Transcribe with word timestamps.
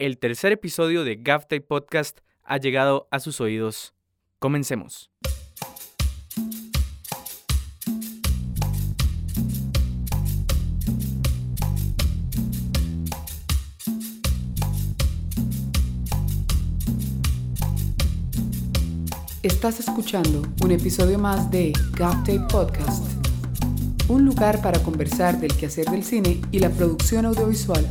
El 0.00 0.18
tercer 0.18 0.50
episodio 0.50 1.04
de 1.04 1.14
GAFTAI 1.14 1.60
Podcast 1.60 2.18
ha 2.42 2.56
llegado 2.56 3.06
a 3.12 3.20
sus 3.20 3.40
oídos. 3.40 3.94
Comencemos. 4.40 5.12
Estás 19.44 19.78
escuchando 19.78 20.42
un 20.64 20.72
episodio 20.72 21.20
más 21.20 21.52
de 21.52 21.72
GapTape 21.92 22.48
Podcast, 22.50 23.06
un 24.08 24.24
lugar 24.24 24.60
para 24.60 24.82
conversar 24.82 25.38
del 25.38 25.56
quehacer 25.56 25.86
del 25.86 26.02
cine 26.02 26.40
y 26.50 26.58
la 26.58 26.70
producción 26.70 27.26
audiovisual. 27.26 27.88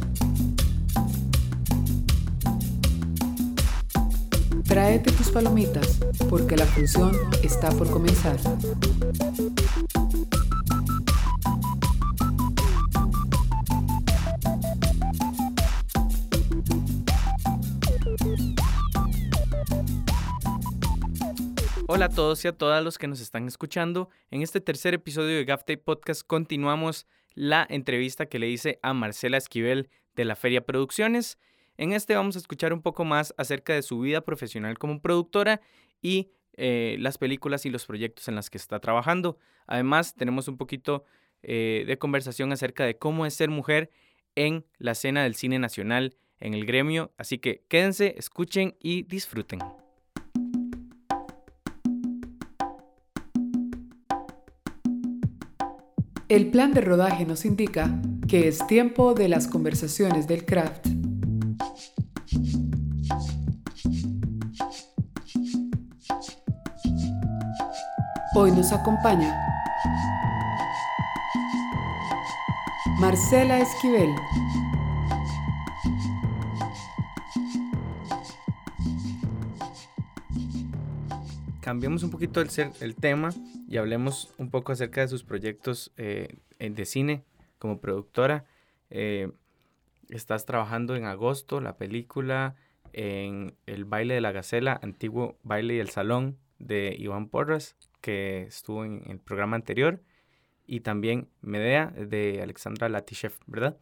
Tráete 4.73 5.11
tus 5.11 5.29
palomitas 5.29 5.99
porque 6.31 6.55
la 6.55 6.65
función 6.65 7.15
está 7.43 7.69
por 7.69 7.91
comenzar. 7.91 8.37
Hola 21.85 22.05
a 22.05 22.09
todos 22.09 22.43
y 22.43 22.47
a 22.47 22.57
todas 22.57 22.83
los 22.83 22.97
que 22.97 23.07
nos 23.07 23.21
están 23.21 23.47
escuchando. 23.47 24.09
En 24.31 24.41
este 24.41 24.59
tercer 24.59 24.95
episodio 24.95 25.37
de 25.37 25.45
GAFTAI 25.45 25.77
Podcast 25.77 26.23
continuamos 26.25 27.05
la 27.35 27.67
entrevista 27.69 28.25
que 28.25 28.39
le 28.39 28.49
hice 28.49 28.79
a 28.81 28.95
Marcela 28.95 29.37
Esquivel 29.37 29.91
de 30.15 30.25
la 30.25 30.35
Feria 30.35 30.65
Producciones. 30.65 31.37
En 31.83 31.91
este 31.91 32.15
vamos 32.15 32.37
a 32.37 32.39
escuchar 32.39 32.71
un 32.71 32.81
poco 32.81 33.03
más 33.03 33.33
acerca 33.37 33.73
de 33.73 33.81
su 33.81 33.99
vida 33.99 34.21
profesional 34.21 34.79
como 34.79 35.01
productora 35.01 35.59
y 36.01 36.31
eh, 36.53 36.95
las 37.01 37.17
películas 37.17 37.65
y 37.65 37.69
los 37.69 37.85
proyectos 37.85 38.29
en 38.29 38.35
los 38.35 38.49
que 38.49 38.57
está 38.57 38.79
trabajando. 38.79 39.37
Además, 39.67 40.15
tenemos 40.15 40.47
un 40.47 40.55
poquito 40.55 41.03
eh, 41.41 41.83
de 41.85 41.97
conversación 41.97 42.53
acerca 42.53 42.85
de 42.85 42.97
cómo 42.97 43.25
es 43.25 43.33
ser 43.33 43.49
mujer 43.49 43.91
en 44.35 44.65
la 44.77 44.91
escena 44.91 45.23
del 45.23 45.35
cine 45.35 45.59
nacional, 45.59 46.15
en 46.39 46.53
el 46.53 46.65
gremio. 46.65 47.11
Así 47.17 47.37
que 47.37 47.65
quédense, 47.67 48.15
escuchen 48.17 48.77
y 48.79 49.03
disfruten. 49.03 49.59
El 56.29 56.49
plan 56.49 56.73
de 56.73 56.79
rodaje 56.79 57.25
nos 57.25 57.43
indica 57.43 58.01
que 58.29 58.47
es 58.47 58.65
tiempo 58.67 59.13
de 59.13 59.27
las 59.27 59.49
conversaciones 59.49 60.29
del 60.29 60.45
craft. 60.45 61.02
Hoy 68.35 68.51
nos 68.51 68.73
acompaña 68.73 69.39
Marcela 72.99 73.59
Esquivel. 73.59 74.09
Cambiemos 81.61 82.01
un 82.01 82.09
poquito 82.09 82.41
el, 82.41 82.95
tema 82.95 83.29
y 83.67 83.77
hablemos 83.77 84.33
un 84.39 84.49
poco 84.49 84.71
acerca 84.71 85.01
de 85.01 85.09
sus 85.09 85.23
proyectos 85.23 85.91
eh, 85.97 86.39
de 86.57 86.85
cine 86.85 87.23
como 87.59 87.79
productora. 87.79 88.45
Eh, 88.89 89.31
estás 90.09 90.47
trabajando 90.47 90.95
en 90.95 91.05
agosto 91.05 91.61
la 91.61 91.77
película 91.77 92.55
en 92.93 93.53
El 93.67 93.85
baile 93.85 94.15
de 94.15 94.21
la 94.21 94.31
gacela, 94.31 94.79
antiguo 94.81 95.37
baile 95.43 95.75
y 95.75 95.79
el 95.79 95.89
salón 95.89 96.39
de 96.57 96.95
Iván 96.97 97.27
Porras, 97.27 97.75
que 98.03 98.43
estuvo 98.43 98.83
en 98.83 99.01
el 99.09 99.17
programa 99.17 99.55
anterior, 99.55 100.01
y 100.67 100.81
también 100.81 101.29
Medea 101.41 101.87
de 101.87 102.41
Alexandra 102.41 102.89
Latishev, 102.89 103.33
¿verdad? 103.47 103.77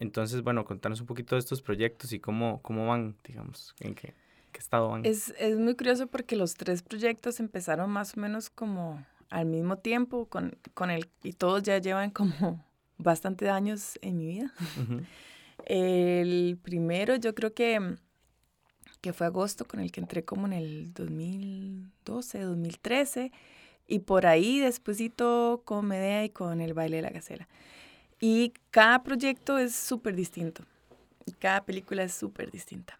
Entonces, 0.00 0.42
bueno, 0.42 0.64
contanos 0.64 1.00
un 1.00 1.06
poquito 1.06 1.36
de 1.36 1.40
estos 1.40 1.62
proyectos 1.62 2.12
y 2.12 2.18
cómo, 2.18 2.60
cómo 2.62 2.88
van, 2.88 3.16
digamos, 3.24 3.74
en 3.80 3.94
qué, 3.94 4.14
qué 4.52 4.58
estado 4.58 4.88
van. 4.88 5.04
Es, 5.04 5.34
es 5.38 5.56
muy 5.56 5.76
curioso 5.76 6.08
porque 6.08 6.36
los 6.36 6.54
tres 6.54 6.82
proyectos 6.82 7.38
empezaron 7.38 7.90
más 7.90 8.16
o 8.16 8.20
menos 8.20 8.50
como 8.50 9.04
al 9.30 9.46
mismo 9.46 9.78
tiempo 9.78 10.26
con, 10.26 10.58
con 10.74 10.90
el, 10.90 11.08
y 11.22 11.32
todos 11.32 11.62
ya 11.62 11.78
llevan 11.78 12.10
como 12.10 12.64
bastantes 12.98 13.48
años 13.48 13.98
en 14.02 14.18
mi 14.18 14.26
vida. 14.26 14.52
Ujú. 14.82 15.02
El 15.66 16.58
primero 16.62 17.16
yo 17.16 17.34
creo 17.34 17.52
que, 17.52 17.96
que 19.02 19.12
fue 19.12 19.26
agosto 19.26 19.66
con 19.66 19.80
el 19.80 19.92
que 19.92 20.00
entré 20.00 20.24
como 20.24 20.46
en 20.46 20.54
el 20.54 20.94
2012, 20.94 22.40
2013 22.40 23.30
y 23.90 23.98
por 23.98 24.24
ahí 24.24 24.60
despuesito 24.60 25.62
con 25.64 25.86
Medea 25.86 26.24
y 26.24 26.30
con 26.30 26.60
el 26.60 26.74
baile 26.74 26.96
de 26.96 27.02
la 27.02 27.10
gacela. 27.10 27.48
Y 28.20 28.54
cada 28.70 29.02
proyecto 29.02 29.58
es 29.58 29.74
súper 29.74 30.14
distinto. 30.14 30.64
y 31.26 31.32
Cada 31.32 31.64
película 31.64 32.04
es 32.04 32.14
súper 32.14 32.52
distinta. 32.52 32.98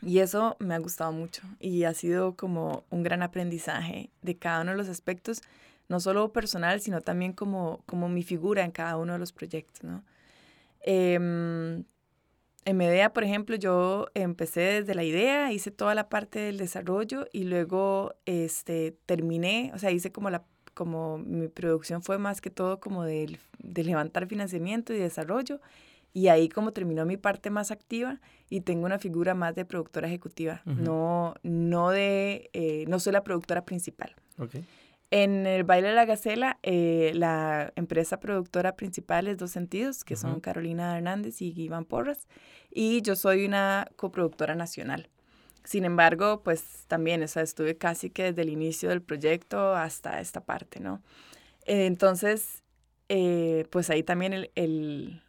Y 0.00 0.20
eso 0.20 0.56
me 0.58 0.74
ha 0.74 0.78
gustado 0.78 1.12
mucho 1.12 1.42
y 1.60 1.84
ha 1.84 1.92
sido 1.92 2.34
como 2.36 2.84
un 2.90 3.02
gran 3.02 3.22
aprendizaje 3.22 4.10
de 4.22 4.36
cada 4.36 4.62
uno 4.62 4.72
de 4.72 4.78
los 4.78 4.88
aspectos, 4.88 5.42
no 5.88 6.00
solo 6.00 6.32
personal, 6.32 6.80
sino 6.80 7.02
también 7.02 7.34
como, 7.34 7.82
como 7.84 8.08
mi 8.08 8.22
figura 8.22 8.64
en 8.64 8.72
cada 8.72 8.96
uno 8.96 9.12
de 9.12 9.18
los 9.18 9.32
proyectos. 9.32 9.82
Em, 10.80 11.84
en 12.64 12.76
Medea, 12.76 13.12
por 13.12 13.24
ejemplo, 13.24 13.56
yo 13.56 14.06
empecé 14.14 14.60
desde 14.60 14.94
la 14.94 15.04
idea, 15.04 15.52
hice 15.52 15.70
toda 15.70 15.94
la 15.94 16.08
parte 16.08 16.38
del 16.38 16.58
desarrollo 16.58 17.26
y 17.32 17.44
luego 17.44 18.14
este, 18.26 18.96
terminé, 19.06 19.72
o 19.74 19.78
sea, 19.78 19.90
hice 19.90 20.12
como 20.12 20.30
la 20.30 20.44
como 20.74 21.18
mi 21.18 21.48
producción 21.48 22.02
fue 22.02 22.16
más 22.16 22.40
que 22.40 22.48
todo 22.48 22.80
como 22.80 23.04
del- 23.04 23.38
de, 23.58 23.84
levantar 23.84 24.26
financiamiento 24.26 24.94
y 24.94 24.98
desarrollo 24.98 25.60
y 26.14 26.28
ahí 26.28 26.48
como 26.48 26.72
terminó 26.72 27.04
mi 27.04 27.18
parte 27.18 27.50
más 27.50 27.70
activa 27.70 28.20
y 28.48 28.62
tengo 28.62 28.86
una 28.86 28.98
figura 28.98 29.34
más 29.34 29.54
de 29.54 29.66
productora 29.66 30.08
ejecutiva, 30.08 30.62
Ujú. 30.64 30.80
no, 30.80 31.34
no 31.42 31.90
de, 31.90 32.48
eh, 32.54 32.86
no 32.88 33.00
soy 33.00 33.12
la 33.12 33.22
productora 33.22 33.66
principal. 33.66 34.14
Ok. 34.38 34.56
En 35.14 35.46
el 35.46 35.62
baile 35.64 35.88
de 35.88 35.94
la 35.94 36.06
gacela, 36.06 36.58
eh, 36.62 37.12
la 37.14 37.70
empresa 37.76 38.18
productora 38.18 38.76
principal 38.76 39.28
es 39.28 39.36
Dos 39.36 39.50
Sentidos, 39.50 40.04
que 40.04 40.16
son 40.16 40.30
Ujú. 40.32 40.40
Carolina 40.40 40.96
Hernández 40.96 41.42
y 41.42 41.52
Iván 41.54 41.84
Porras, 41.84 42.26
y 42.70 43.02
yo 43.02 43.14
soy 43.14 43.44
una 43.44 43.90
coproductora 43.96 44.54
nacional. 44.54 45.10
Sin 45.64 45.84
embargo, 45.84 46.40
pues 46.42 46.86
también, 46.88 47.22
o 47.22 47.28
sea, 47.28 47.42
estuve 47.42 47.76
casi 47.76 48.08
que 48.08 48.22
desde 48.24 48.40
el 48.40 48.48
inicio 48.48 48.88
del 48.88 49.02
proyecto 49.02 49.74
hasta 49.74 50.18
esta 50.18 50.40
parte, 50.40 50.80
¿no? 50.80 51.02
Eh, 51.66 51.84
entonces, 51.84 52.62
eh, 53.10 53.66
pues 53.68 53.90
ahí 53.90 54.02
también 54.02 54.32
el, 54.32 54.50
el- 54.54 55.22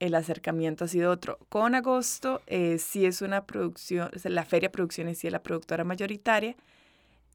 el 0.00 0.14
acercamiento 0.14 0.86
ha 0.86 0.88
sido 0.88 1.10
otro. 1.10 1.38
Con 1.50 1.74
Agosto, 1.74 2.40
eh, 2.46 2.78
sí 2.78 3.04
es 3.04 3.20
una 3.20 3.44
producción, 3.44 4.10
o 4.16 4.18
sea, 4.18 4.30
la 4.30 4.46
Feria 4.46 4.72
Producciones 4.72 5.18
sí 5.18 5.26
es 5.26 5.32
la 5.32 5.42
productora 5.42 5.84
mayoritaria, 5.84 6.56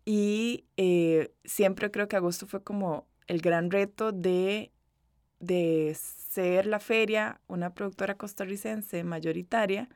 y 0.06 0.66
eh, 0.78 1.34
siempre 1.46 1.92
creo 1.92 2.08
que 2.08 2.16
agosto 2.16 2.48
fue 2.48 2.64
como 2.64 3.08
el 3.28 3.42
gran 3.42 3.72
reto 3.72 4.12
de, 4.12 4.72
de 5.40 5.96
ser 5.96 6.66
la 6.66 6.80
feria, 6.80 7.40
una 7.48 7.74
productora 7.74 8.16
costarricense 8.18 9.04
mayoritaria 9.04 9.90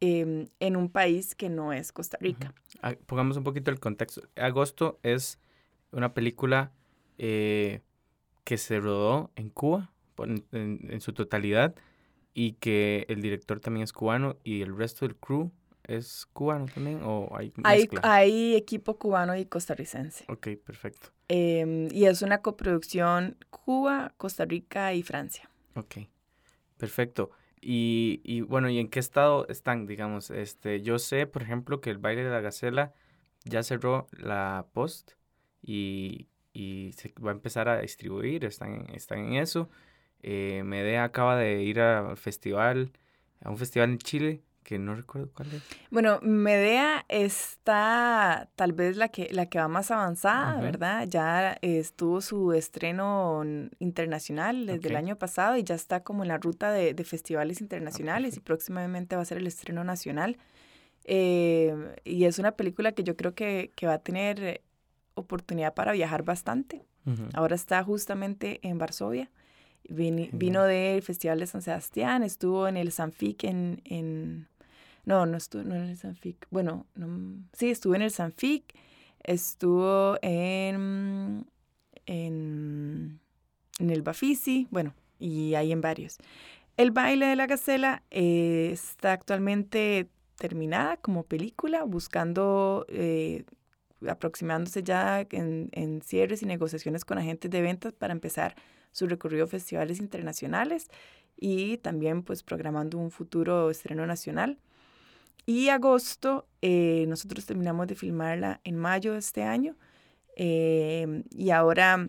em, 0.00 0.46
en 0.60 0.76
un 0.76 0.88
país 0.90 1.34
que 1.34 1.48
no 1.48 1.72
es 1.72 1.92
Costa 1.92 2.18
Rica. 2.20 2.52
Ah, 2.82 2.94
Pongamos 3.06 3.36
un 3.36 3.44
poquito 3.44 3.70
el 3.70 3.80
contexto. 3.80 4.22
Agosto 4.36 4.98
es 5.02 5.38
una 5.92 6.12
película 6.14 6.72
eh, 7.18 7.80
que 8.44 8.58
se 8.58 8.80
rodó 8.80 9.30
en 9.36 9.50
Cuba 9.50 9.92
por- 10.14 10.28
en, 10.28 10.44
en- 10.52 10.88
en 10.90 11.00
su 11.00 11.12
totalidad 11.12 11.74
y 12.34 12.52
que 12.54 13.06
el 13.08 13.22
director 13.22 13.60
también 13.60 13.84
es 13.84 13.92
cubano 13.92 14.36
y 14.42 14.62
el 14.62 14.76
resto 14.76 15.06
del 15.06 15.16
crew 15.16 15.52
es 15.84 16.26
cubano 16.32 16.66
también 16.66 17.00
o 17.04 17.28
hay 17.36 17.52
Hay, 17.64 17.80
mezcla? 17.80 18.00
hay 18.04 18.56
equipo 18.56 18.98
cubano 18.98 19.36
y 19.36 19.46
costarricense. 19.46 20.24
Ok, 20.28 20.48
perfecto. 20.64 21.08
Em, 21.28 21.88
y 21.92 22.04
es 22.06 22.22
una 22.22 22.42
coproducción 22.42 23.36
Cuba, 23.50 24.14
Costa 24.16 24.44
Rica 24.44 24.92
y 24.94 25.02
Francia. 25.02 25.48
Ok, 25.74 25.96
perfecto. 26.76 27.30
Y, 27.60 28.20
y 28.24 28.40
bueno, 28.40 28.68
¿y 28.68 28.78
en 28.78 28.88
qué 28.88 28.98
estado 28.98 29.46
están, 29.48 29.86
digamos? 29.86 30.30
Este, 30.30 30.82
yo 30.82 30.98
sé, 30.98 31.26
por 31.26 31.42
ejemplo, 31.42 31.80
que 31.80 31.90
el 31.90 31.98
baile 31.98 32.24
de 32.24 32.30
la 32.30 32.40
gacela 32.40 32.92
ya 33.44 33.62
cerró 33.62 34.08
la 34.12 34.66
post 34.72 35.12
y, 35.62 36.28
y 36.52 36.92
se 36.96 37.12
va 37.24 37.30
a 37.30 37.34
empezar 37.34 37.68
a 37.68 37.80
distribuir, 37.80 38.44
están, 38.44 38.74
en- 38.74 38.94
están 38.94 39.20
en 39.20 39.34
eso. 39.34 39.70
Eh, 40.22 40.62
Medea 40.64 41.04
acaba 41.04 41.36
de 41.36 41.62
ir 41.62 41.80
al 41.80 42.16
festival, 42.16 42.92
a 43.40 43.50
un 43.50 43.58
festival 43.58 43.90
en 43.90 43.98
Chile 43.98 44.42
que 44.62 44.78
no 44.78 44.94
recuerdo 44.94 45.30
cuál 45.34 45.52
es. 45.52 45.62
Bueno, 45.90 46.18
Medea 46.22 47.04
está 47.08 48.48
tal 48.56 48.72
vez 48.72 48.96
la 48.96 49.08
que, 49.08 49.28
la 49.32 49.46
que 49.46 49.58
va 49.58 49.68
más 49.68 49.90
avanzada. 49.90 50.60
¿verdad? 50.60 51.06
Ya 51.08 51.58
estuvo 51.62 52.20
su 52.20 52.52
estreno 52.52 53.42
internacional 53.78 54.66
desde 54.66 54.88
el 54.88 54.96
año 54.96 55.16
pasado 55.16 55.56
y 55.56 55.64
ya 55.64 55.74
está 55.74 56.02
como 56.02 56.22
en 56.22 56.28
la 56.28 56.38
ruta 56.38 56.72
de, 56.72 56.94
de 56.94 57.04
festivales 57.04 57.60
internacionales 57.60 58.36
y 58.36 58.40
próximamente 58.40 59.16
va 59.16 59.22
a 59.22 59.26
ser 59.26 59.38
el 59.38 59.46
estreno 59.46 59.84
nacional. 59.84 60.36
Eh, 61.04 61.96
y 62.04 62.24
es 62.24 62.38
una 62.38 62.52
película 62.52 62.92
que 62.92 63.02
yo 63.04 63.16
creo 63.16 63.34
que, 63.34 63.72
que 63.74 63.86
va 63.86 63.94
a 63.94 63.98
tener 63.98 64.62
oportunidad 65.14 65.74
para 65.74 65.92
viajar 65.92 66.22
bastante. 66.22 66.84
Ahora 67.34 67.56
está 67.56 67.82
justamente 67.82 68.60
en 68.62 68.78
Varsovia. 68.78 69.28
Vino 69.88 70.62
del 70.62 71.02
Festival 71.02 71.40
de 71.40 71.48
San 71.48 71.60
Sebastián, 71.60 72.22
estuvo 72.22 72.68
en 72.68 72.76
el 72.76 72.92
Sanfic 72.92 73.42
en, 73.42 73.82
en... 73.84 74.46
No, 75.04 75.26
no 75.26 75.36
estuvo 75.36 75.64
no 75.64 75.74
en 75.74 75.82
el 75.90 75.96
Sanfic. 75.96 76.46
Bueno, 76.50 76.86
no, 76.94 77.42
sí, 77.52 77.70
estuvo 77.70 77.94
en 77.94 78.02
el 78.02 78.10
Sanfic, 78.10 78.74
estuvo 79.22 80.16
en, 80.22 81.46
en, 82.06 83.20
en 83.78 83.90
el 83.90 84.02
Bafisi, 84.02 84.68
bueno, 84.70 84.94
y 85.18 85.54
hay 85.54 85.72
en 85.72 85.80
varios. 85.80 86.18
El 86.76 86.90
baile 86.90 87.26
de 87.26 87.36
la 87.36 87.46
gacela 87.46 88.02
eh, 88.10 88.70
está 88.72 89.12
actualmente 89.12 90.08
terminada 90.36 90.96
como 90.96 91.24
película, 91.24 91.84
buscando, 91.84 92.86
eh, 92.88 93.44
aproximándose 94.08 94.82
ya 94.82 95.26
en, 95.30 95.68
en 95.72 96.00
cierres 96.02 96.42
y 96.42 96.46
negociaciones 96.46 97.04
con 97.04 97.18
agentes 97.18 97.50
de 97.50 97.60
ventas 97.60 97.92
para 97.92 98.12
empezar 98.12 98.54
su 98.92 99.06
recorrido 99.06 99.44
a 99.44 99.48
festivales 99.48 99.98
internacionales 100.00 100.88
y 101.36 101.78
también 101.78 102.22
pues 102.22 102.42
programando 102.42 102.98
un 102.98 103.10
futuro 103.10 103.70
estreno 103.70 104.06
nacional. 104.06 104.58
Y 105.46 105.68
agosto, 105.68 106.46
eh, 106.60 107.04
nosotros 107.08 107.46
terminamos 107.46 107.86
de 107.88 107.94
filmarla 107.94 108.60
en 108.64 108.76
mayo 108.76 109.12
de 109.12 109.18
este 109.18 109.42
año 109.42 109.76
eh, 110.36 111.24
y 111.30 111.50
ahora 111.50 112.08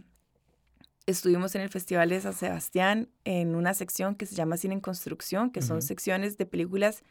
estuvimos 1.06 1.56
en 1.56 1.62
el 1.62 1.70
Festival 1.70 2.10
de 2.10 2.22
San 2.22 2.34
Sebastián 2.34 3.10
en 3.26 3.56
una 3.56 3.74
sección 3.74 4.16
que 4.16 4.26
se 4.26 4.36
llama 4.36 4.58
Cine 4.58 4.76
en 4.76 4.82
Construcción, 4.82 5.52
que 5.52 5.62
son 5.62 5.82
secciones 5.82 6.38
de 6.38 6.46
películas 6.46 7.04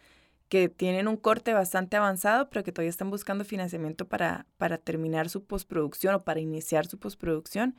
que 0.49 0.69
tienen 0.69 1.09
un 1.09 1.17
corte 1.17 1.55
bastante 1.55 1.97
avanzado, 1.97 2.51
pero 2.51 2.63
que 2.63 2.73
todavía 2.73 2.91
están 2.91 3.11
buscando 3.11 3.45
financiamiento 3.45 4.07
para, 4.07 4.47
para 4.59 4.79
terminar 4.79 5.29
su 5.31 5.45
postproducción 5.45 6.15
o 6.15 6.25
para 6.25 6.41
iniciar 6.41 6.87
su 6.87 6.99
postproducción. 6.99 7.75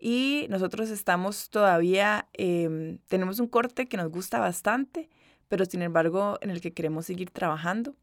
Y 0.00 0.46
nosotros 0.48 0.90
estamos 0.90 1.50
todavía, 1.50 2.28
em, 2.32 2.98
tenemos 3.08 3.40
un 3.40 3.48
corte 3.48 3.88
que 3.88 3.96
nos 3.96 4.10
gusta 4.10 4.38
bastante, 4.38 5.10
pero 5.48 5.64
sin 5.64 5.82
embargo 5.82 6.38
en 6.40 6.50
el 6.50 6.60
que 6.60 6.72
queremos 6.72 7.06
seguir 7.06 7.30
trabajando 7.30 7.94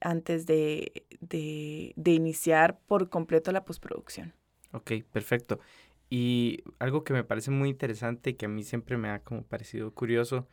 antes 0.00 0.46
de, 0.46 1.04
de, 1.20 1.92
de 1.94 2.10
iniciar 2.12 2.78
por 2.86 3.10
completo 3.10 3.52
la 3.52 3.64
postproducción. 3.64 4.32
Ok, 4.72 4.92
perfecto. 5.12 5.60
Y 6.08 6.64
algo 6.78 7.04
que 7.04 7.12
me 7.12 7.24
parece 7.24 7.50
muy 7.50 7.68
interesante 7.68 8.30
y 8.30 8.34
que 8.34 8.46
a 8.46 8.48
mí 8.48 8.64
siempre 8.64 8.96
me 8.96 9.10
ha 9.10 9.20
como 9.20 9.42
parecido 9.42 9.92
curioso, 9.92 10.48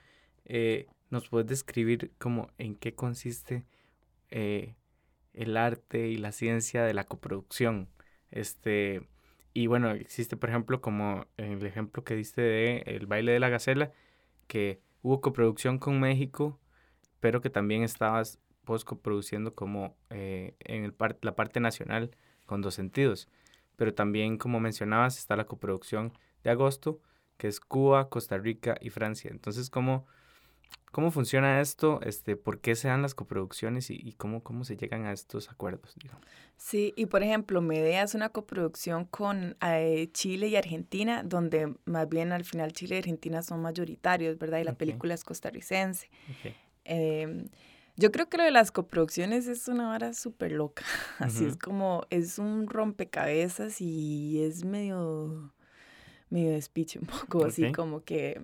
eh, 0.45 0.87
¿nos 1.09 1.29
puedes 1.29 1.47
describir 1.47 2.11
como 2.19 2.51
en 2.57 2.75
qué 2.75 2.93
consiste 2.93 3.65
eh, 4.29 4.75
el 5.33 5.55
arte 5.57 6.09
y 6.09 6.17
la 6.17 6.31
ciencia 6.31 6.83
de 6.83 6.93
la 6.93 7.05
coproducción? 7.05 7.89
Este, 8.29 9.07
y 9.53 9.67
bueno, 9.67 9.91
existe 9.91 10.37
por 10.37 10.49
ejemplo 10.49 10.81
como 10.81 11.25
el 11.37 11.65
ejemplo 11.65 12.03
que 12.03 12.15
diste 12.15 12.41
de 12.41 12.83
El 12.85 13.07
baile 13.07 13.31
de 13.31 13.39
la 13.39 13.49
gacela, 13.49 13.91
que 14.47 14.81
hubo 15.07 15.21
coproducción 15.21 15.79
con 15.79 15.99
México, 15.99 16.59
pero 17.19 17.41
que 17.41 17.49
también 17.49 17.83
estabas 17.83 18.39
post 18.65 18.85
coproduciendo 18.87 19.55
como 19.55 19.95
eh, 20.09 20.55
en 20.59 20.83
el 20.83 20.93
par- 20.93 21.17
la 21.21 21.35
parte 21.35 21.59
nacional 21.59 22.11
con 22.45 22.61
dos 22.61 22.75
sentidos 22.75 23.29
pero 23.77 23.93
también, 23.93 24.37
como 24.37 24.59
mencionabas, 24.59 25.17
está 25.19 25.35
la 25.35 25.45
coproducción 25.45 26.11
de 26.43 26.49
agosto, 26.49 26.99
que 27.37 27.47
es 27.47 27.59
Cuba, 27.59 28.09
Costa 28.09 28.37
Rica 28.37 28.75
y 28.81 28.89
Francia. 28.89 29.29
Entonces, 29.31 29.69
¿cómo, 29.69 30.07
cómo 30.91 31.11
funciona 31.11 31.61
esto? 31.61 31.99
Este, 32.01 32.35
¿Por 32.35 32.59
qué 32.59 32.75
se 32.75 32.87
dan 32.87 33.01
las 33.01 33.13
coproducciones 33.13 33.89
y, 33.91 33.99
y 34.01 34.13
cómo, 34.13 34.41
cómo 34.41 34.63
se 34.63 34.77
llegan 34.77 35.05
a 35.05 35.13
estos 35.13 35.49
acuerdos? 35.49 35.95
digamos? 36.01 36.25
Sí, 36.57 36.91
y 36.95 37.05
por 37.05 37.21
ejemplo, 37.21 37.61
Medea 37.61 38.01
es 38.01 38.15
una 38.15 38.29
coproducción 38.29 39.05
con 39.05 39.55
eh, 39.61 40.09
Chile 40.11 40.47
y 40.47 40.55
Argentina, 40.55 41.21
donde 41.23 41.75
más 41.85 42.09
bien 42.09 42.31
al 42.31 42.45
final 42.45 42.73
Chile 42.73 42.95
y 42.95 42.97
Argentina 42.97 43.43
son 43.43 43.61
mayoritarios, 43.61 44.39
¿verdad? 44.39 44.59
Y 44.59 44.63
la 44.63 44.73
película 44.73 45.13
es 45.13 45.23
costarricense. 45.23 46.09
Em, 46.83 47.47
yo 47.95 48.11
creo 48.11 48.27
que 48.27 48.37
lo 48.37 48.43
de 48.43 48.51
las 48.51 48.71
coproducciones 48.71 49.45
es 49.47 49.67
una 49.67 49.89
vara 49.89 50.13
súper 50.13 50.51
loca. 50.51 50.83
Así 51.19 51.45
es 51.45 51.57
como, 51.57 52.07
es 52.09 52.39
un 52.39 52.67
rompecabezas 52.67 53.81
y 53.81 54.41
es 54.41 54.65
medio, 54.65 55.53
medio 56.31 56.51
despiche 56.51 56.97
un 56.97 57.05
poco, 57.05 57.45
así 57.45 57.71
como 57.71 58.03
que 58.03 58.41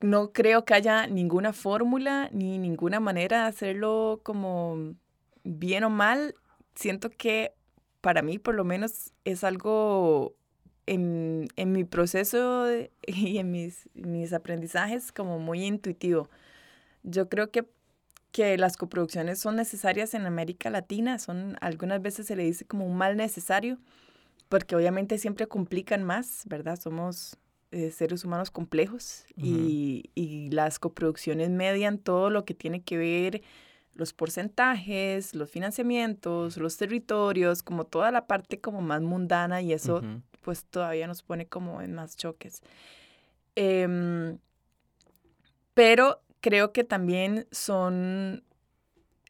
no 0.00 0.32
creo 0.32 0.64
que 0.64 0.74
haya 0.74 1.06
ninguna 1.06 1.52
fórmula 1.52 2.28
ni 2.32 2.58
ninguna 2.58 3.00
manera 3.00 3.42
de 3.42 3.48
hacerlo 3.48 4.20
como 4.22 4.94
bien 5.44 5.84
o 5.84 5.90
mal. 5.90 6.34
Siento 6.74 7.10
que 7.10 7.52
para 8.00 8.22
mí 8.22 8.38
por 8.38 8.54
lo 8.54 8.64
menos 8.64 9.12
es 9.24 9.44
algo 9.44 10.36
en, 10.86 11.48
en 11.56 11.72
mi 11.72 11.84
proceso 11.84 12.66
y 13.06 13.38
en 13.38 13.50
mis, 13.50 13.88
mis 13.94 14.32
aprendizajes 14.32 15.12
como 15.12 15.38
muy 15.38 15.64
intuitivo. 15.64 16.28
Yo 17.02 17.28
creo 17.28 17.50
que, 17.50 17.66
que 18.32 18.56
las 18.56 18.76
coproducciones 18.76 19.38
son 19.38 19.56
necesarias 19.56 20.14
en 20.14 20.26
América 20.26 20.70
Latina, 20.70 21.18
son 21.18 21.56
algunas 21.60 22.02
veces 22.02 22.26
se 22.26 22.36
le 22.36 22.44
dice 22.44 22.64
como 22.64 22.86
un 22.86 22.96
mal 22.96 23.16
necesario, 23.16 23.78
porque 24.48 24.76
obviamente 24.76 25.18
siempre 25.18 25.46
complican 25.46 26.04
más, 26.04 26.42
¿verdad? 26.46 26.78
Somos 26.80 27.38
eh, 27.70 27.90
seres 27.90 28.24
humanos 28.24 28.50
complejos 28.50 29.24
y, 29.36 30.10
y 30.14 30.50
las 30.50 30.78
coproducciones 30.78 31.50
median 31.50 31.98
todo 31.98 32.30
lo 32.30 32.44
que 32.44 32.54
tiene 32.54 32.82
que 32.82 32.96
ver 32.96 33.42
los 33.98 34.12
porcentajes, 34.12 35.34
los 35.34 35.50
financiamientos, 35.50 36.56
los 36.56 36.76
territorios, 36.76 37.64
como 37.64 37.84
toda 37.84 38.12
la 38.12 38.28
parte 38.28 38.60
como 38.60 38.80
más 38.80 39.02
mundana 39.02 39.60
y 39.60 39.72
eso 39.72 40.02
pues 40.40 40.64
todavía 40.66 41.08
nos 41.08 41.22
pone 41.24 41.46
como 41.46 41.82
en 41.82 41.94
más 41.94 42.16
choques. 42.16 42.62
Em, 43.56 44.38
pero 45.74 46.22
creo 46.40 46.72
que 46.72 46.84
también 46.84 47.48
son, 47.50 48.44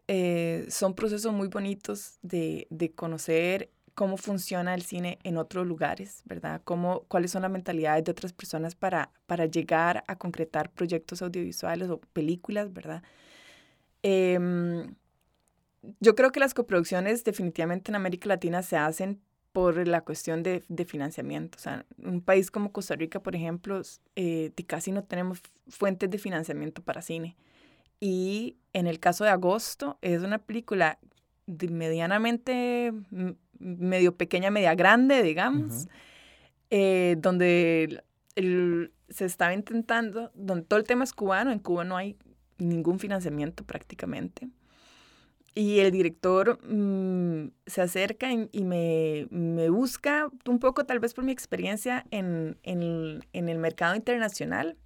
eh, 0.07 0.67
son 0.69 0.95
procesos 0.95 1.33
muy 1.33 1.49
bonitos 1.49 2.19
de, 2.21 2.67
de 2.69 2.93
conocer 2.93 3.71
cómo 3.99 4.17
funciona 4.17 4.75
el 4.75 4.83
cine 4.83 5.19
en 5.25 5.39
otros 5.39 5.67
lugares, 5.67 6.23
¿verdad? 6.25 6.61
Cómo, 6.63 7.03
cuáles 7.09 7.33
son 7.33 7.43
las 7.43 7.51
mentalidades 7.51 8.05
de 8.05 8.13
otras 8.13 8.33
personas 8.33 8.77
para, 8.77 9.11
para 9.27 9.47
llegar 9.47 10.05
a 10.07 10.15
concretar 10.15 10.71
proyectos 10.71 11.21
audiovisuales 11.21 11.91
o 11.91 11.99
películas, 12.13 12.73
¿verdad? 12.73 13.03
Em, 14.05 14.95
yo 15.99 16.15
creo 16.15 16.31
que 16.31 16.39
las 16.39 16.55
coproducciones 16.55 17.25
definitivamente 17.25 17.91
en 17.91 17.97
América 17.97 18.29
Latina 18.29 18.63
se 18.63 18.77
hacen 18.77 19.21
por 19.53 19.85
la 19.89 20.03
cuestión 20.03 20.45
de, 20.45 20.63
de 20.69 20.85
financiamiento. 20.85 21.59
O 21.59 21.61
sea, 21.61 21.85
un 22.05 22.21
país 22.21 22.53
como 22.53 22.71
Costa 22.71 22.95
Rica, 22.95 23.19
por 23.21 23.35
ejemplo, 23.35 23.83
eh, 24.15 24.53
casi 24.69 24.93
no 24.93 25.03
tenemos 25.03 25.41
fuentes 25.67 26.09
de 26.09 26.19
financiamiento 26.19 26.83
para 26.83 27.03
cine. 27.03 27.37
Y 27.99 28.59
en 28.75 28.87
el 28.87 29.01
caso 29.01 29.25
de 29.25 29.31
Agosto, 29.31 29.99
es 30.03 30.23
una 30.23 30.39
película 30.39 31.01
medianamente, 31.47 32.87
m- 32.89 33.35
medio 33.59 34.17
pequeña, 34.17 34.51
media 34.51 34.75
grande, 34.75 35.23
digamos, 35.23 35.85
Ujú. 35.85 35.89
eh, 36.71 37.17
donde 37.19 37.85
el- 37.85 38.03
el- 38.37 38.93
se 39.09 39.25
estaba 39.25 39.55
intentando, 39.55 40.31
donde 40.35 40.65
todo 40.67 40.79
el 40.79 40.85
tema 40.85 41.05
es 41.05 41.13
cubano, 41.13 41.51
en 41.51 41.59
Cuba 41.61 41.85
no 41.85 41.97
hay 41.97 42.17
ningún 42.59 42.99
financiamiento 42.99 43.65
prácticamente. 43.65 44.49
Y 45.55 45.81
el 45.81 45.91
director 45.91 46.59
mm, 46.69 47.51
se 47.67 47.81
acerca 47.83 48.33
y, 48.33 48.49
y 48.53 48.63
me, 48.65 49.27
me 49.31 49.71
busca 49.71 50.31
un 50.47 50.59
poco, 50.61 50.85
tal 50.85 51.01
vez 51.01 51.15
por 51.15 51.25
mi 51.25 51.33
experiencia 51.33 52.05
en, 52.11 52.59
en, 52.63 53.25
en 53.33 53.49
el 53.49 53.59
mercado 53.59 53.97
internacional. 53.97 54.77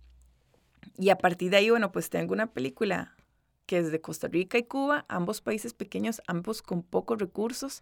Y 0.98 1.10
a 1.10 1.18
partir 1.18 1.50
de 1.50 1.56
ahí, 1.58 1.70
bueno, 1.70 1.92
pues 1.92 2.08
tengo 2.10 2.32
una 2.32 2.46
película 2.52 3.14
que 3.66 3.78
es 3.78 3.90
de 3.92 4.00
Costa 4.00 4.28
Rica 4.28 4.56
y 4.58 4.62
Cuba, 4.64 5.04
ambos 5.08 5.40
países 5.40 5.74
pequeños, 5.74 6.22
ambos 6.26 6.62
con 6.62 6.82
pocos 6.82 7.18
recursos. 7.18 7.80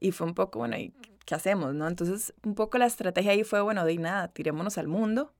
Y 0.00 0.12
fue 0.12 0.26
un 0.26 0.34
poco, 0.34 0.60
bueno, 0.60 0.76
¿y 0.76 0.92
qué 1.24 1.34
hacemos, 1.34 1.74
no? 1.74 1.88
Entonces, 1.88 2.32
un 2.44 2.54
poco 2.54 2.78
la 2.78 2.86
estrategia 2.86 3.32
ahí 3.32 3.44
fue, 3.44 3.60
bueno, 3.60 3.84
de 3.84 3.96
nada, 3.96 4.28
tirémonos 4.28 4.78
al 4.78 4.88
mundo 4.88 5.32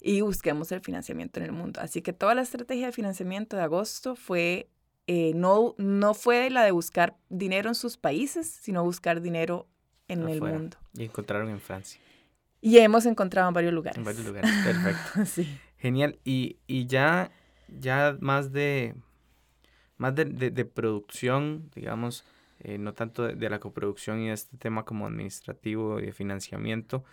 y 0.00 0.20
busquemos 0.22 0.72
el 0.72 0.80
financiamiento 0.80 1.40
en 1.40 1.46
el 1.46 1.52
mundo. 1.52 1.80
Así 1.80 2.02
que 2.02 2.12
toda 2.12 2.34
la 2.34 2.42
estrategia 2.42 2.86
de 2.86 2.92
financiamiento 2.92 3.56
de 3.56 3.62
agosto 3.62 4.16
fue, 4.16 4.68
eh, 5.06 5.32
no, 5.34 5.74
no 5.78 6.14
fue 6.14 6.50
la 6.50 6.64
de 6.64 6.70
buscar 6.70 7.16
dinero 7.28 7.68
en 7.68 7.74
sus 7.74 7.96
países, 7.96 8.48
sino 8.48 8.82
buscar 8.82 9.20
dinero 9.20 9.66
en 10.08 10.22
Afuera. 10.22 10.46
el 10.46 10.52
mundo. 10.58 10.76
Y 10.94 11.04
encontraron 11.04 11.48
en 11.48 11.60
Francia, 11.60 12.00
Y 12.60 12.78
hemos 12.78 13.06
encontrado 13.06 13.48
en 13.48 13.54
varios 13.54 13.72
lugares. 13.72 13.98
en 13.98 14.04
varios 14.04 14.26
lugares. 14.26 14.50
Perfecto. 14.64 15.24
sí. 15.26 15.58
Genial. 15.78 16.18
Y, 16.24 16.58
y 16.66 16.86
ya, 16.86 17.30
ya 17.68 18.16
más 18.20 18.52
de, 18.52 18.94
más 19.96 20.14
de, 20.14 20.24
de, 20.24 20.64
producción, 20.64 21.70
digamos, 21.74 22.24
eh, 22.60 22.78
no 22.78 22.94
tanto 22.94 23.22
de, 23.24 23.50
la 23.50 23.58
coproducción 23.58 24.20
y 24.20 24.30
este 24.30 24.56
tema 24.56 24.84
como 24.84 25.06
administrativo 25.06 26.00
y 26.00 26.06
de 26.06 26.12
financiamiento, 26.12 27.04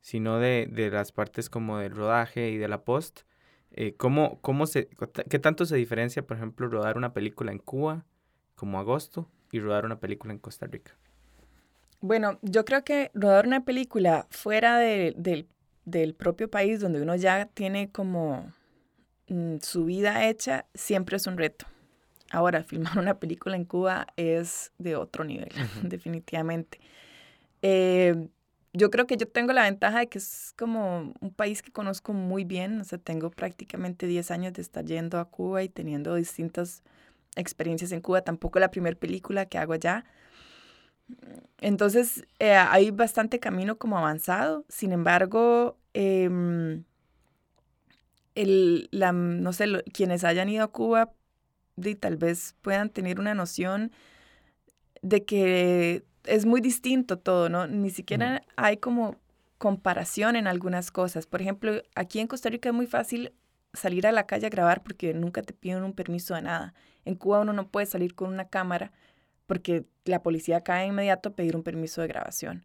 sino 0.00 0.38
de, 0.38 0.68
de 0.70 0.90
las 0.90 1.12
partes 1.12 1.48
como 1.50 1.78
del 1.78 1.94
rodaje 1.94 2.50
y 2.50 2.58
de 2.58 2.68
la 2.68 2.84
post. 2.84 3.22
Eh, 3.76 3.94
¿cómo, 3.96 4.38
cómo 4.40 4.66
se, 4.66 4.88
¿Qué 5.28 5.38
tanto 5.38 5.66
se 5.66 5.76
diferencia, 5.76 6.24
por 6.24 6.36
ejemplo, 6.36 6.68
rodar 6.68 6.96
una 6.96 7.12
película 7.12 7.50
en 7.50 7.58
Cuba, 7.58 8.04
como 8.54 8.78
Agosto, 8.78 9.28
y 9.50 9.60
rodar 9.60 9.84
una 9.84 9.98
película 9.98 10.32
en 10.32 10.38
Costa 10.38 10.66
Rica? 10.66 10.92
Bueno, 12.00 12.38
yo 12.42 12.64
creo 12.64 12.84
que 12.84 13.10
rodar 13.14 13.46
una 13.46 13.64
película 13.64 14.26
fuera 14.30 14.78
de, 14.78 15.14
del, 15.16 15.48
del 15.84 16.14
propio 16.14 16.48
país, 16.48 16.80
donde 16.80 17.02
uno 17.02 17.16
ya 17.16 17.46
tiene 17.46 17.90
como 17.90 18.52
mm, 19.28 19.56
su 19.60 19.86
vida 19.86 20.28
hecha, 20.28 20.66
siempre 20.74 21.16
es 21.16 21.26
un 21.26 21.36
reto. 21.36 21.66
Ahora, 22.34 22.64
filmar 22.64 22.98
una 22.98 23.20
película 23.20 23.54
en 23.54 23.64
Cuba 23.64 24.08
es 24.16 24.72
de 24.78 24.96
otro 24.96 25.22
nivel, 25.22 25.50
definitivamente. 25.82 26.80
Eh, 27.62 28.26
yo 28.72 28.90
creo 28.90 29.06
que 29.06 29.16
yo 29.16 29.28
tengo 29.28 29.52
la 29.52 29.62
ventaja 29.62 30.00
de 30.00 30.08
que 30.08 30.18
es 30.18 30.52
como 30.58 31.14
un 31.20 31.30
país 31.32 31.62
que 31.62 31.70
conozco 31.70 32.12
muy 32.12 32.42
bien, 32.42 32.80
o 32.80 32.84
sea, 32.84 32.98
tengo 32.98 33.30
prácticamente 33.30 34.08
10 34.08 34.32
años 34.32 34.52
de 34.52 34.62
estar 34.62 34.84
yendo 34.84 35.20
a 35.20 35.26
Cuba 35.26 35.62
y 35.62 35.68
teniendo 35.68 36.16
distintas 36.16 36.82
experiencias 37.36 37.92
en 37.92 38.00
Cuba, 38.00 38.22
tampoco 38.22 38.58
la 38.58 38.72
primera 38.72 38.98
película 38.98 39.46
que 39.46 39.58
hago 39.58 39.72
allá. 39.72 40.04
Entonces, 41.60 42.26
eh, 42.40 42.54
hay 42.54 42.90
bastante 42.90 43.38
camino 43.38 43.78
como 43.78 43.96
avanzado, 43.96 44.64
sin 44.68 44.90
embargo, 44.90 45.78
em, 45.92 46.82
el, 48.34 48.88
la, 48.90 49.12
no 49.12 49.52
sé, 49.52 49.84
quienes 49.92 50.24
hayan 50.24 50.48
ido 50.48 50.64
a 50.64 50.72
Cuba 50.72 51.12
y 51.76 51.94
tal 51.94 52.16
vez 52.16 52.54
puedan 52.62 52.90
tener 52.90 53.20
una 53.20 53.34
noción 53.34 53.92
de 55.02 55.24
que 55.24 56.04
es 56.24 56.46
muy 56.46 56.60
distinto 56.60 57.18
todo, 57.18 57.48
¿no? 57.48 57.66
Ni 57.66 57.90
siquiera 57.90 58.42
hay 58.56 58.78
como 58.78 59.16
comparación 59.58 60.36
en 60.36 60.46
algunas 60.46 60.90
cosas. 60.90 61.26
Por 61.26 61.42
ejemplo, 61.42 61.82
aquí 61.94 62.20
en 62.20 62.26
Costa 62.26 62.48
Rica 62.48 62.70
es 62.70 62.74
muy 62.74 62.86
fácil 62.86 63.32
salir 63.72 64.06
a 64.06 64.12
la 64.12 64.26
calle 64.26 64.46
a 64.46 64.50
grabar 64.50 64.82
porque 64.82 65.14
nunca 65.14 65.42
te 65.42 65.52
piden 65.52 65.82
un 65.82 65.92
permiso 65.92 66.34
de 66.34 66.42
nada. 66.42 66.74
En 67.04 67.16
Cuba 67.16 67.40
uno 67.40 67.52
no 67.52 67.68
puede 67.68 67.86
salir 67.86 68.14
con 68.14 68.32
una 68.32 68.48
cámara 68.48 68.92
porque 69.46 69.84
la 70.04 70.22
policía 70.22 70.62
cae 70.62 70.86
inmediato 70.86 71.30
a 71.30 71.32
pedir 71.32 71.56
un 71.56 71.62
permiso 71.62 72.00
de 72.00 72.08
grabación. 72.08 72.64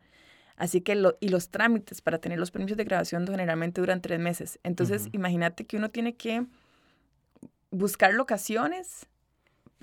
Así 0.56 0.82
que, 0.82 0.96
lo, 0.96 1.18
y 1.22 1.30
los 1.30 1.50
trámites 1.50 2.02
para 2.02 2.20
tener 2.20 2.38
los 2.38 2.52
permisos 2.52 2.78
de 2.78 2.84
grabación 2.84 3.26
generalmente 3.26 3.80
duran 3.80 4.02
tres 4.02 4.20
meses. 4.20 4.60
Entonces, 4.64 5.08
imagínate 5.14 5.66
que 5.66 5.78
uno 5.78 5.90
tiene 5.90 6.16
que 6.16 6.46
buscar 7.72 8.14
locaciones, 8.14 9.06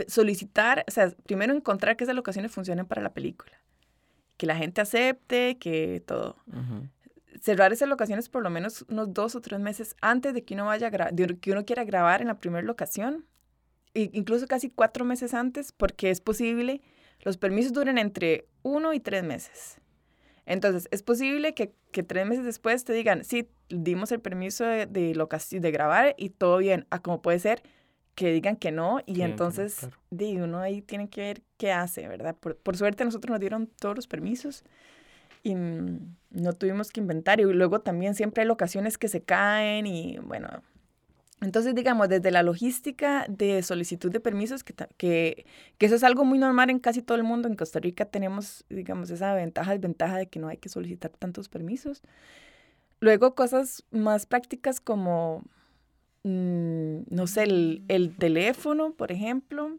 solicitar, 0.09 0.85
o 0.89 0.91
sea, 0.91 1.11
primero 1.27 1.55
encontrar 1.55 1.97
que 1.97 2.05
esas 2.05 2.17
locaciones 2.17 2.53
funcionen 2.53 2.87
para 2.87 3.03
la 3.03 3.15
película 3.15 3.57
que 4.37 4.47
la 4.47 4.57
gente 4.57 4.81
acepte, 4.81 5.59
que 5.59 6.03
todo. 6.07 6.37
Cerrar 7.41 7.73
esas 7.73 7.89
locaciones 7.89 8.29
por 8.29 8.43
lo 8.43 8.51
menos 8.51 8.85
unos 8.89 9.13
dos 9.13 9.35
o 9.35 9.41
tres 9.41 9.61
meses 9.61 9.95
antes 10.01 10.35
de 10.35 10.45
que 10.45 10.55
uno 10.55 10.67
vaya 10.67 10.89
a 10.89 11.11
de 11.11 11.39
que 11.39 11.53
uno 11.53 11.65
quiera 11.65 11.85
grabar 11.85 12.23
en 12.23 12.29
la 12.29 12.39
primera 12.39 12.65
locación, 12.65 13.27
e 13.95 14.11
incluso 14.13 14.47
casi 14.47 14.71
cuatro 14.71 15.05
meses 15.05 15.35
antes, 15.35 15.73
porque 15.73 16.11
es 16.11 16.21
posible, 16.21 16.83
los 17.21 17.37
permisos 17.37 17.73
duran 17.73 17.99
entre 17.99 18.47
uno 18.63 18.93
y 18.93 19.01
tres 19.01 19.23
meses. 19.23 19.79
Entonces, 20.47 20.89
es 20.93 21.03
posible 21.03 21.55
que, 21.55 21.75
que 21.91 22.03
tres 22.03 22.27
meses 22.27 22.45
después 22.45 22.85
te 22.85 22.93
digan, 22.93 23.25
sí, 23.25 23.49
dimos 23.69 24.13
el 24.13 24.21
permiso 24.21 24.65
de, 24.65 24.87
de, 24.87 25.13
de 25.51 25.71
grabar 25.73 26.15
y 26.17 26.31
todo 26.31 26.59
bien, 26.59 26.87
a 26.91 27.03
como 27.03 27.21
puede 27.21 27.41
ser 27.41 27.63
que 28.15 28.33
digan 28.33 28.57
que 28.57 28.73
no 28.73 29.01
y 29.05 29.21
entonces 29.21 29.89
uno 30.11 30.61
ahí 30.61 30.81
tiene 30.81 31.09
que 31.11 31.21
ver 31.21 31.43
qué 31.59 31.71
hace, 31.71 32.09
¿verdad? 32.09 32.35
Por, 32.35 32.57
por, 32.57 32.77
suerte 32.77 33.05
nosotros 33.05 33.31
nos 33.31 33.41
dieron 33.41 33.67
todos 33.79 33.95
los 33.95 34.07
permisos 34.07 34.65
y 35.43 35.55
no 35.55 36.53
tuvimos 36.55 36.91
que 36.91 37.01
inventar 37.01 37.41
y 37.41 37.45
luego 37.45 37.81
también 37.83 38.15
siempre 38.15 38.43
hay 38.43 38.49
locaciones 38.49 38.97
que 38.97 39.09
se 39.09 39.21
caen 39.21 39.87
y 39.87 40.19
bueno, 40.19 40.49
entonces 41.41 41.75
digamos 41.75 42.09
desde 42.09 42.31
la 42.31 42.43
logística 42.43 43.27
de 43.29 43.63
solicitud 43.63 44.11
de 44.11 44.21
permisos, 44.21 44.65
que, 44.65 44.75
que, 44.97 45.47
que 45.79 45.87
eso 45.87 45.95
es 45.95 46.05
algo 46.05 46.25
muy 46.25 46.39
normal 46.39 46.71
en 46.71 46.79
casi 46.79 47.03
todo 47.03 47.17
el 47.17 47.25
mundo, 47.25 47.49
en 47.49 47.57
Costa 47.57 47.81
Rica 47.81 48.07
tenemos 48.07 48.65
digamos 48.69 49.11
esa 49.11 49.35
ventaja, 49.35 49.73
desventaja 49.73 50.17
de 50.17 50.29
que 50.29 50.39
no 50.39 50.49
hay 50.49 50.57
que 50.57 50.69
solicitar 50.69 51.11
tantos 51.11 51.49
permisos. 51.49 52.03
Luego 53.01 53.35
cosas 53.35 53.85
más 53.91 54.25
prácticas 54.25 54.81
como 54.81 55.45
Mm, 56.27 57.05
no 57.09 57.29
sé, 57.29 57.45
el, 57.45 58.17
teléfono, 58.19 58.95
por 58.95 59.13
ejemplo, 59.13 59.79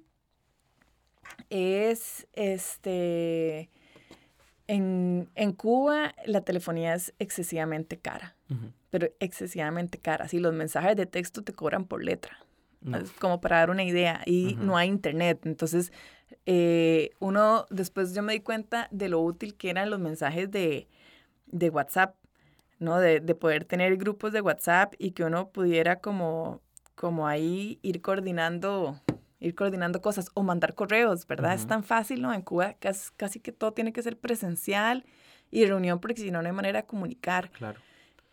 es 1.50 2.26
este. 2.32 3.70
En, 4.68 5.28
Cuba 5.58 6.16
la 6.26 6.40
telefonía 6.42 6.94
es 6.96 7.14
excesivamente 7.20 7.98
cara, 7.98 8.37
pero 8.89 9.10
excesivamente 9.20 9.98
cara. 9.98 10.25
Así 10.25 10.39
los 10.39 10.54
mensajes 10.54 10.96
de 10.96 11.06
texto 11.06 11.44
te 11.44 11.54
cobran 11.54 11.86
por 11.86 12.04
letra, 12.04 12.38
como 13.20 13.42
para 13.42 13.58
dar 13.58 13.70
una 13.70 13.84
idea, 13.84 14.22
y 14.25 14.56
no 14.60 14.77
hay 14.77 14.88
internet. 14.88 15.42
Entonces, 15.46 15.92
eh, 16.46 17.12
uno, 17.20 17.66
después 17.70 18.13
yo 18.13 18.24
me 18.24 18.34
di 18.34 18.39
cuenta 18.39 18.88
de 18.92 19.10
lo 19.10 19.22
útil 19.22 19.56
que 19.56 19.70
eran 19.70 19.89
los 19.89 20.00
mensajes 20.00 20.50
de, 20.51 20.88
de 21.48 21.70
WhatsApp. 21.70 22.16
¿no? 22.80 23.00
De, 23.00 23.20
de, 23.20 23.34
poder 23.34 23.66
tener 23.66 23.98
grupos 23.98 24.32
de 24.34 24.42
WhatsApp 24.42 24.94
y 25.00 25.12
que 25.12 25.24
uno 25.24 25.50
pudiera 25.50 26.00
como, 26.00 26.62
como 26.94 27.27
ahí 27.27 27.80
ir 27.82 28.01
coordinando, 28.01 29.01
ir 29.39 29.56
coordinando 29.56 30.01
cosas 30.01 30.30
o 30.34 30.44
mandar 30.44 30.75
correos, 30.75 31.25
¿verdad? 31.27 31.54
Es 31.54 31.68
tan 31.68 31.84
fácil, 31.84 32.22
¿no? 32.22 32.34
En 32.34 32.42
Cuba 32.42 32.74
casi, 32.74 33.12
casi, 33.18 33.39
que 33.39 33.51
todo 33.51 33.74
tiene 33.74 33.94
que 33.94 34.01
ser 34.01 34.18
presencial 34.18 35.06
y 35.51 35.66
reunión 35.66 36.00
porque 36.00 36.22
si 36.22 36.32
no, 36.32 36.42
no 36.42 36.48
hay 36.48 36.54
manera 36.54 36.82
de 36.82 36.88
comunicar. 36.88 37.51
Claro. 37.51 37.80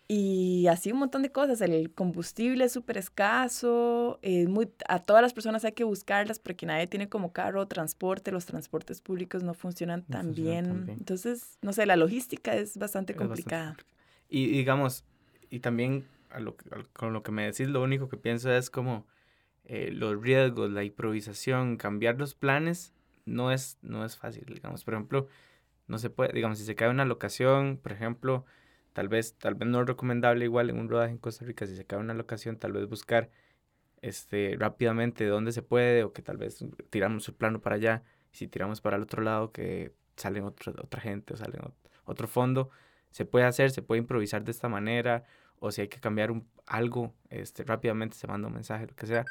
Y 0.06 0.66
así 0.66 0.92
un 0.92 0.98
montón 0.98 1.22
de 1.22 1.32
cosas. 1.32 1.60
El 1.62 1.90
combustible 1.90 2.64
es 2.64 2.72
súper 2.72 2.98
escaso. 2.98 4.20
muy, 4.48 4.70
a 4.86 4.98
todas 4.98 5.22
las 5.22 5.32
personas 5.32 5.64
hay 5.64 5.72
que 5.72 5.84
buscarlas 5.84 6.38
porque 6.38 6.66
nadie 6.66 6.86
tiene 6.86 7.08
como 7.08 7.32
carro 7.32 7.62
o 7.62 7.68
transporte. 7.68 8.30
Los 8.30 8.44
transportes 8.44 9.00
públicos 9.00 9.42
no 9.42 9.54
funcionan 9.54 10.02
tan, 10.02 10.34
bien. 10.34 10.86
Entonces, 10.88 11.58
no 11.62 11.72
sé, 11.72 11.86
la 11.86 11.96
logística 11.96 12.54
es 12.54 12.76
bastante 12.76 13.14
complicada. 13.14 13.76
Y 14.28 14.48
digamos, 14.48 15.04
y 15.48 15.60
también 15.60 16.06
a 16.30 16.40
lo, 16.40 16.56
con 16.92 17.12
lo 17.12 17.22
que 17.22 17.32
me 17.32 17.44
decís, 17.44 17.68
lo 17.68 17.82
único 17.82 18.08
que 18.08 18.16
pienso 18.16 18.52
es 18.52 18.68
como 18.68 19.06
eh, 19.64 19.90
los 19.92 20.20
riesgos, 20.20 20.70
la 20.70 20.84
improvisación, 20.84 21.76
cambiar 21.76 22.18
los 22.18 22.34
planes, 22.34 22.92
no 23.24 23.52
es, 23.52 23.78
no 23.80 24.04
es 24.04 24.16
fácil, 24.16 24.44
digamos. 24.46 24.84
Por 24.84 24.94
ejemplo, 24.94 25.28
no 25.86 25.98
se 25.98 26.10
puede, 26.10 26.32
digamos, 26.32 26.58
si 26.58 26.64
se 26.64 26.74
cae 26.74 26.90
una 26.90 27.06
locación, 27.06 27.78
por 27.82 27.92
ejemplo, 27.92 28.44
tal 28.94 29.08
vez, 29.08 29.36
tal 29.36 29.54
vez 29.54 29.68
no 29.68 29.82
es 29.82 29.86
recomendable 29.86 30.46
igual 30.46 30.70
en 30.70 30.78
un 30.78 30.88
rodaje 30.88 31.12
en 31.12 31.18
Costa 31.18 31.44
Rica, 31.44 31.66
si 31.66 31.76
se 31.76 31.84
cae 31.84 31.98
una 31.98 32.14
locación, 32.14 32.56
tal 32.56 32.72
vez 32.72 32.88
buscar 32.88 33.30
este, 34.00 34.56
rápidamente 34.58 35.26
dónde 35.26 35.52
se 35.52 35.60
puede 35.60 36.04
o 36.04 36.14
que 36.14 36.22
tal 36.22 36.38
vez 36.38 36.64
tiramos 36.88 37.28
el 37.28 37.34
plano 37.34 37.60
para 37.60 37.76
allá, 37.76 38.02
si 38.32 38.48
tiramos 38.48 38.80
para 38.80 38.96
el 38.96 39.02
otro 39.02 39.22
lado 39.22 39.52
que 39.52 39.92
sale 40.16 40.40
otra 40.40 41.00
gente 41.00 41.34
o 41.34 41.36
sale 41.36 41.58
otro 42.04 42.26
fondo, 42.26 42.70
se 43.10 43.24
puede 43.24 43.44
hacer, 43.44 43.70
se 43.70 43.82
puede 43.82 44.00
improvisar 44.00 44.42
de 44.44 44.50
esta 44.50 44.68
manera, 44.68 45.24
o 45.58 45.70
si 45.70 45.82
hay 45.82 45.88
que 45.88 46.00
cambiar 46.00 46.30
un, 46.30 46.48
algo, 46.66 47.14
este, 47.30 47.64
rápidamente 47.64 48.16
se 48.16 48.26
manda 48.26 48.48
un 48.48 48.54
mensaje, 48.54 48.86
lo 48.86 48.94
que 48.94 49.06
sea. 49.06 49.24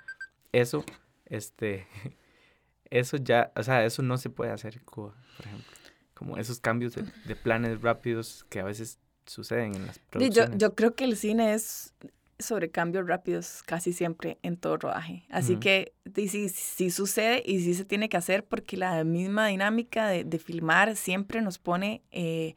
Eso, 0.52 0.84
este, 1.26 1.88
eso 2.90 3.18
ya, 3.18 3.52
o 3.56 3.64
sea, 3.64 3.86
eso 3.86 4.02
no 4.02 4.18
se 4.18 4.30
puede 4.30 4.52
hacer 4.52 4.78
en 4.78 4.84
Cuba, 4.84 5.14
por 5.38 5.46
ejemplo. 5.46 5.72
Como 6.14 6.38
esos 6.38 6.60
cambios 6.60 6.96
de, 6.96 7.36
planes 7.36 7.82
rápidos 7.82 8.46
que 8.50 8.60
a 8.60 8.64
veces 8.64 9.00
suceden 9.26 9.76
en 9.76 9.88
las 9.88 10.00
producciones. 10.00 10.52
Yo, 10.52 10.58
yo 10.58 10.76
creo 10.76 10.96
que 10.96 11.04
el 11.06 11.18
cine 11.18 11.54
es 11.54 11.94
sobre 12.40 12.70
cambios 12.70 13.08
rápidos 13.08 13.64
casi 13.66 13.94
siempre 13.94 14.38
en 14.44 14.58
todo 14.58 14.78
rodaje. 14.78 15.24
Así 15.30 15.58
que 15.58 15.94
sí, 16.16 16.50
sí, 16.50 16.92
sucede 16.92 17.42
y 17.46 17.60
sí 17.62 17.74
se 17.74 17.86
tiene 17.86 18.10
que 18.10 18.18
hacer 18.18 18.44
porque 18.44 18.78
la 18.78 19.04
misma 19.04 19.48
dinámica 19.48 20.08
de, 20.08 20.24
de 20.24 20.40
filmar 20.40 20.96
siempre 20.96 21.42
nos 21.42 21.58
pone 21.58 22.02
eh, 22.12 22.56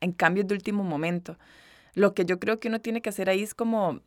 en 0.00 0.12
cambios 0.12 0.46
de 0.46 0.54
último 0.54 0.84
momento. 0.84 1.38
Lo 1.94 2.14
que 2.14 2.24
yo 2.24 2.38
creo 2.38 2.60
que 2.60 2.68
uno 2.68 2.80
tiene 2.80 3.02
que 3.02 3.10
hacer 3.10 3.28
ahí 3.28 3.42
es 3.42 3.54
como, 3.54 4.00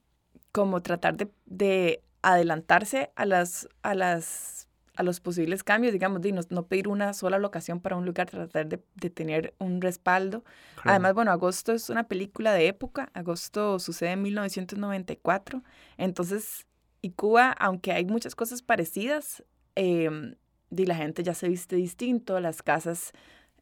como 0.51 0.81
tratar 0.81 1.17
de, 1.45 2.01
adelantarse 2.21 3.11
a 3.15 3.25
las, 3.25 3.67
a 3.81 3.95
las 3.95 4.69
a 4.95 5.03
los 5.03 5.19
posibles 5.19 5.63
cambios, 5.63 5.91
digamos, 5.91 6.21
de 6.21 6.31
no, 6.31 6.67
pedir 6.67 6.87
una 6.87 7.13
sola 7.13 7.39
locación 7.39 7.79
para 7.79 7.95
un 7.95 8.05
lugar, 8.05 8.29
tratar 8.29 8.67
de, 8.67 9.09
tener 9.09 9.53
un 9.57 9.81
respaldo. 9.81 10.43
Además, 10.83 11.13
bueno, 11.13 11.31
Agosto 11.31 11.73
es 11.73 11.89
una 11.89 12.03
película 12.03 12.53
de 12.53 12.67
época, 12.67 13.09
Agosto 13.13 13.79
sucede 13.79 14.11
en 14.11 14.21
1994, 14.21 15.63
entonces, 15.97 16.67
y 17.01 17.11
Cuba, 17.11 17.51
aunque 17.51 17.91
hay 17.91 18.05
muchas 18.05 18.35
cosas 18.35 18.61
parecidas, 18.61 19.43
eh, 19.75 20.35
la 20.69 20.95
gente 20.95 21.23
ya 21.23 21.33
se 21.33 21.47
viste 21.47 21.75
distinto, 21.75 22.39
las 22.39 22.61
casas 22.61 23.13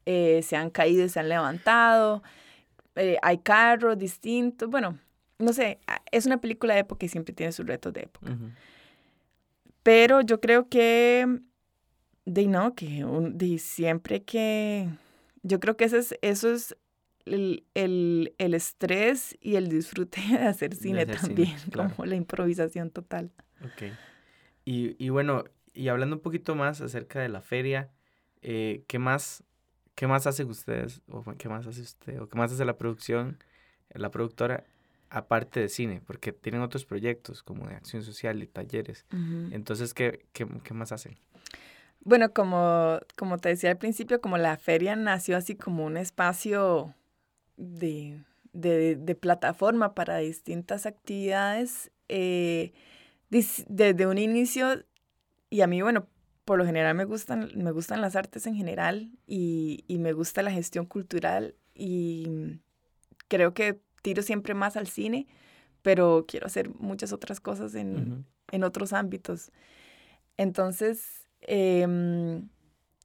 eh, 0.06 0.42
se 0.44 0.56
han 0.56 0.70
caído 0.70 1.06
y 1.06 1.10
se 1.10 1.20
han 1.20 1.30
levantado, 1.30 2.24
eh, 2.96 3.18
hay 3.22 3.38
carros 3.38 3.98
distintos, 3.98 4.70
bueno, 4.70 4.98
no 5.40 5.54
sé, 5.54 5.80
es 6.12 6.26
una 6.26 6.40
película 6.40 6.74
de 6.74 6.82
época 6.82 7.06
y 7.06 7.10
siempre 7.10 7.34
tiene 7.34 7.52
sus 7.52 7.66
retos 7.66 7.94
de 7.94 8.02
época. 8.02 8.36
Pero 9.84 10.22
yo 10.22 10.40
creo 10.40 10.70
que, 10.70 11.40
de 12.26 12.48
no, 12.48 12.76
que 12.76 13.04
un, 13.06 13.38
de 13.38 13.58
siempre 13.58 14.24
que, 14.24 14.90
yo 15.44 15.60
creo 15.60 15.78
que 15.78 15.86
eso 15.86 15.98
es, 15.98 16.16
eso 16.22 16.52
es 16.52 16.76
el, 17.26 17.66
el, 17.74 18.34
el 18.38 18.54
estrés 18.54 19.38
y 19.42 19.56
el 19.56 19.70
disfrute 19.70 20.22
de 20.30 20.48
hacer 20.48 20.76
cine 20.76 21.06
también, 21.06 21.56
como 21.74 22.06
la 22.06 22.16
improvisación 22.16 22.92
total. 22.92 23.32
Ok. 23.64 23.94
Y, 24.66 25.04
y, 25.04 25.10
bueno, 25.10 25.44
y 25.74 25.88
hablando 25.88 26.18
un 26.18 26.22
poquito 26.22 26.56
más 26.56 26.82
acerca 26.82 27.20
de 27.20 27.30
la 27.30 27.42
feria, 27.42 27.90
eh, 28.42 28.84
¿qué 28.88 29.00
más 29.00 29.44
¿Qué 29.96 30.08
más 30.08 30.26
hacen 30.26 30.50
ustedes? 30.50 31.02
¿O 31.10 31.24
qué 31.38 31.50
más 31.50 31.68
hace 31.68 31.82
usted? 31.82 32.20
¿O 32.20 32.28
qué 32.28 32.38
más 32.38 32.52
hace 32.52 32.66
la 32.66 32.78
producción, 32.78 33.38
la 33.94 34.10
productora, 34.10 34.64
aparte 35.12 35.60
de 35.60 35.70
cine? 35.70 36.02
Porque 36.06 36.32
tienen 36.32 36.62
otros 36.62 36.86
proyectos 36.86 37.44
como 37.44 37.68
de 37.68 37.76
acción 37.76 38.02
social 38.02 38.42
y 38.42 38.48
talleres. 38.48 39.06
Entonces, 39.52 39.94
¿qué, 39.94 40.26
¿qué, 40.34 40.48
qué, 40.64 40.74
más 40.74 40.92
hacen? 40.92 41.20
Bueno, 42.04 42.34
como, 42.34 43.00
como 43.18 43.38
te 43.38 43.50
decía 43.50 43.70
al 43.70 43.78
principio, 43.78 44.22
como 44.22 44.38
la 44.38 44.58
feria 44.58 44.96
nació 44.96 45.38
así 45.38 45.56
como 45.56 45.86
un 45.86 45.98
espacio 45.98 46.96
de, 47.58 48.24
de, 48.54 48.96
de 48.96 49.16
plataforma 49.16 49.94
para 49.94 50.18
distintas 50.18 50.86
actividades, 50.86 51.92
eh, 52.10 52.74
desde 53.30 54.08
un 54.08 54.18
inicio, 54.18 54.84
y 55.50 55.62
a 55.62 55.68
mí, 55.68 55.82
bueno, 55.82 56.08
por 56.46 56.58
lo 56.58 56.66
general 56.66 56.96
me 56.96 57.06
gustan, 57.06 57.52
me 57.56 57.72
gustan 57.72 58.02
las 58.02 58.16
artes 58.16 58.48
en 58.48 58.56
general 58.56 59.12
y, 59.28 59.84
y, 59.88 60.00
me 60.00 60.12
gusta 60.14 60.42
la 60.42 60.52
gestión 60.52 60.86
cultural 60.86 61.56
y 61.76 62.60
creo 63.28 63.54
que 63.54 63.80
tiro 64.02 64.22
siempre 64.22 64.54
más 64.54 64.78
al 64.78 64.88
cine, 64.88 65.28
pero 65.82 66.26
quiero 66.28 66.48
hacer 66.48 66.70
muchas 66.76 67.12
otras 67.14 67.40
cosas 67.40 67.76
en, 67.76 68.26
en 68.52 68.64
otros 68.64 68.94
ámbitos. 68.94 69.52
Entonces, 70.38 71.28
eh, 71.42 72.42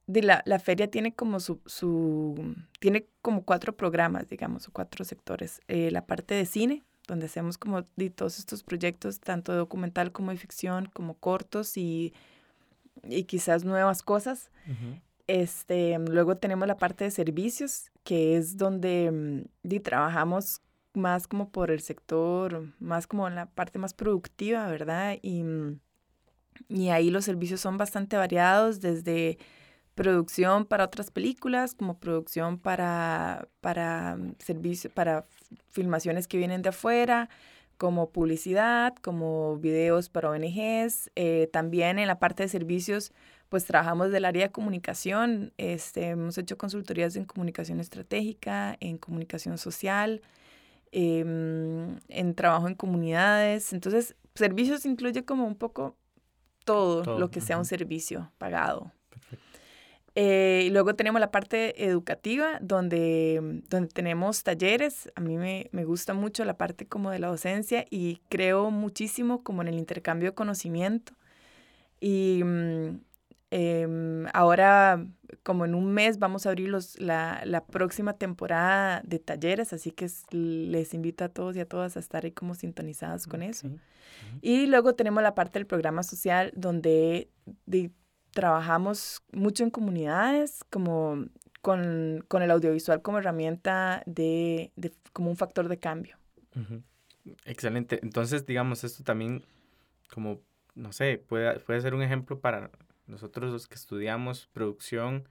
de 0.07 0.21
la, 0.21 0.41
la, 0.45 0.59
feria 0.59 0.89
tiene 0.89 1.13
como 1.13 1.39
su, 1.39 1.59
su, 1.65 2.55
tiene 2.79 3.07
como 3.21 3.43
cuatro 3.43 3.75
programas, 3.75 4.29
digamos, 4.29 4.67
o 4.67 4.71
cuatro 4.71 5.03
sectores. 5.03 5.59
Eh, 5.67 5.91
la 5.91 6.05
parte 6.05 6.33
de 6.35 6.45
cine, 6.45 6.83
donde 7.07 7.25
hacemos 7.25 7.57
como 7.57 7.83
de 7.95 8.09
todos 8.09 8.39
estos 8.39 8.63
proyectos, 8.63 9.19
tanto 9.19 9.53
documental 9.53 10.11
como 10.11 10.31
de 10.31 10.37
ficción, 10.37 10.85
como 10.93 11.15
cortos 11.15 11.77
y 11.77 12.13
y 13.03 13.23
quizás 13.23 13.63
nuevas 13.63 14.01
cosas. 14.01 14.51
este, 15.27 15.97
luego 15.99 16.37
tenemos 16.37 16.67
la 16.67 16.77
parte 16.77 17.03
de 17.03 17.11
servicios, 17.11 17.91
que 18.03 18.37
es 18.37 18.57
donde 18.57 19.45
mm, 19.63 19.79
trabajamos 19.81 20.61
más 20.97 21.27
como 21.27 21.49
por 21.49 21.71
el 21.71 21.81
sector, 21.81 22.73
más 22.79 23.07
como 23.07 23.27
en 23.27 23.35
la 23.35 23.47
parte 23.47 23.79
más 23.79 23.93
productiva, 23.93 24.67
¿verdad? 24.67 25.17
Y, 25.21 25.43
mm, 25.43 25.79
y 26.69 26.89
ahí 26.89 27.09
los 27.09 27.25
servicios 27.25 27.61
son 27.61 27.77
bastante 27.77 28.17
variados, 28.17 28.81
desde 28.81 29.37
producción 29.95 30.65
para 30.65 30.85
otras 30.85 31.11
películas, 31.11 31.73
como 31.73 31.99
producción 31.99 32.59
para, 32.59 33.47
para, 33.61 34.15
mm, 34.17 34.35
servicio, 34.39 34.91
para 34.91 35.25
filmaciones 35.71 36.27
que 36.27 36.37
vienen 36.37 36.61
de 36.61 36.69
afuera, 36.69 37.29
como 37.77 38.11
publicidad, 38.11 38.95
como 39.01 39.57
videos 39.57 40.09
para 40.09 40.29
ONGs. 40.29 41.11
Eh, 41.15 41.49
también 41.51 41.99
en 41.99 42.07
la 42.07 42.19
parte 42.19 42.43
de 42.43 42.49
servicios, 42.49 43.11
pues 43.49 43.65
trabajamos 43.65 44.11
del 44.11 44.25
área 44.25 44.47
de 44.47 44.51
comunicación. 44.51 45.53
Este, 45.57 46.09
hemos 46.09 46.37
hecho 46.37 46.57
consultorías 46.57 47.15
en 47.15 47.25
comunicación 47.25 47.79
estratégica, 47.79 48.77
en 48.79 48.97
comunicación 48.97 49.57
social, 49.57 50.21
em, 50.91 51.97
en 52.07 52.35
trabajo 52.35 52.67
en 52.67 52.75
comunidades. 52.75 53.73
Entonces, 53.73 54.15
servicios 54.35 54.85
incluye 54.85 55.25
como 55.25 55.45
un 55.45 55.55
poco 55.55 55.95
todo, 56.65 57.17
lo 57.17 57.31
que 57.31 57.41
sea 57.41 57.57
un 57.57 57.65
servicio 57.65 58.31
pagado. 58.37 58.91
Eh, 60.15 60.63
y 60.65 60.69
luego 60.71 60.95
tenemos 60.95 61.21
la 61.21 61.29
parte 61.29 61.85
educativa, 61.85 62.57
donde, 62.59 63.61
donde 63.69 63.87
tenemos 63.87 64.43
talleres. 64.43 65.11
A 65.15 65.21
mí 65.21 65.37
me, 65.37 65.69
me, 65.71 65.85
gusta 65.85 66.15
mucho 66.15 66.43
la 66.43 66.57
parte 66.57 66.87
como 66.87 67.11
de 67.11 67.19
la 67.19 67.27
docencia 67.27 67.85
y 67.91 68.19
creo 68.27 68.71
muchísimo 68.71 69.43
como 69.43 69.61
en 69.61 69.67
el 69.67 69.75
intercambio 69.75 70.31
de 70.31 70.35
conocimiento. 70.35 71.13
Y 71.99 72.41
em, 73.51 74.25
ahora, 74.33 75.05
como 75.43 75.65
en 75.65 75.75
un 75.75 75.93
mes, 75.93 76.19
vamos 76.19 76.45
a 76.45 76.49
abrir 76.49 76.69
los, 76.69 76.99
la, 76.99 77.41
la, 77.45 77.65
próxima 77.65 78.13
temporada 78.13 79.01
de 79.05 79.19
talleres, 79.19 79.73
así 79.73 79.91
que 79.91 80.07
les 80.31 80.93
invito 80.93 81.23
a 81.23 81.29
todos 81.29 81.55
y 81.55 81.59
a 81.59 81.65
todas 81.65 81.97
a 81.97 81.99
estar 81.99 82.25
ahí 82.25 82.31
como 82.31 82.55
sintonizadas 82.55 83.27
con 83.27 83.43
eso. 83.43 83.69
Y 84.41 84.67
luego 84.67 84.95
tenemos 84.95 85.23
la 85.23 85.35
parte 85.35 85.59
del 85.59 85.67
programa 85.67 86.03
social, 86.03 86.51
donde... 86.55 87.29
De, 87.65 87.91
trabajamos 88.37 89.23
mucho 89.31 89.63
en 89.63 89.71
comunidades, 89.71 90.63
como 90.69 91.25
con, 91.61 92.23
con 92.27 92.43
el 92.43 92.51
audiovisual 92.51 93.01
como 93.01 93.17
herramienta 93.17 94.03
de, 94.05 94.71
de, 94.75 94.93
como 95.11 95.31
un 95.31 95.35
factor 95.35 95.67
de 95.67 95.79
cambio. 95.79 96.17
Excelente. 97.45 97.99
Entonces, 98.03 98.45
digamos, 98.45 98.83
esto 98.83 99.03
también, 99.03 99.43
como, 100.13 100.39
no 100.75 100.93
sé, 100.93 101.17
puede, 101.17 101.59
puede 101.61 101.81
ser 101.81 101.95
un 101.95 102.03
ejemplo 102.03 102.39
para 102.39 102.69
nosotros 103.07 103.51
los 103.51 103.67
que 103.67 103.75
estudiamos 103.75 104.47
producción, 104.47 105.27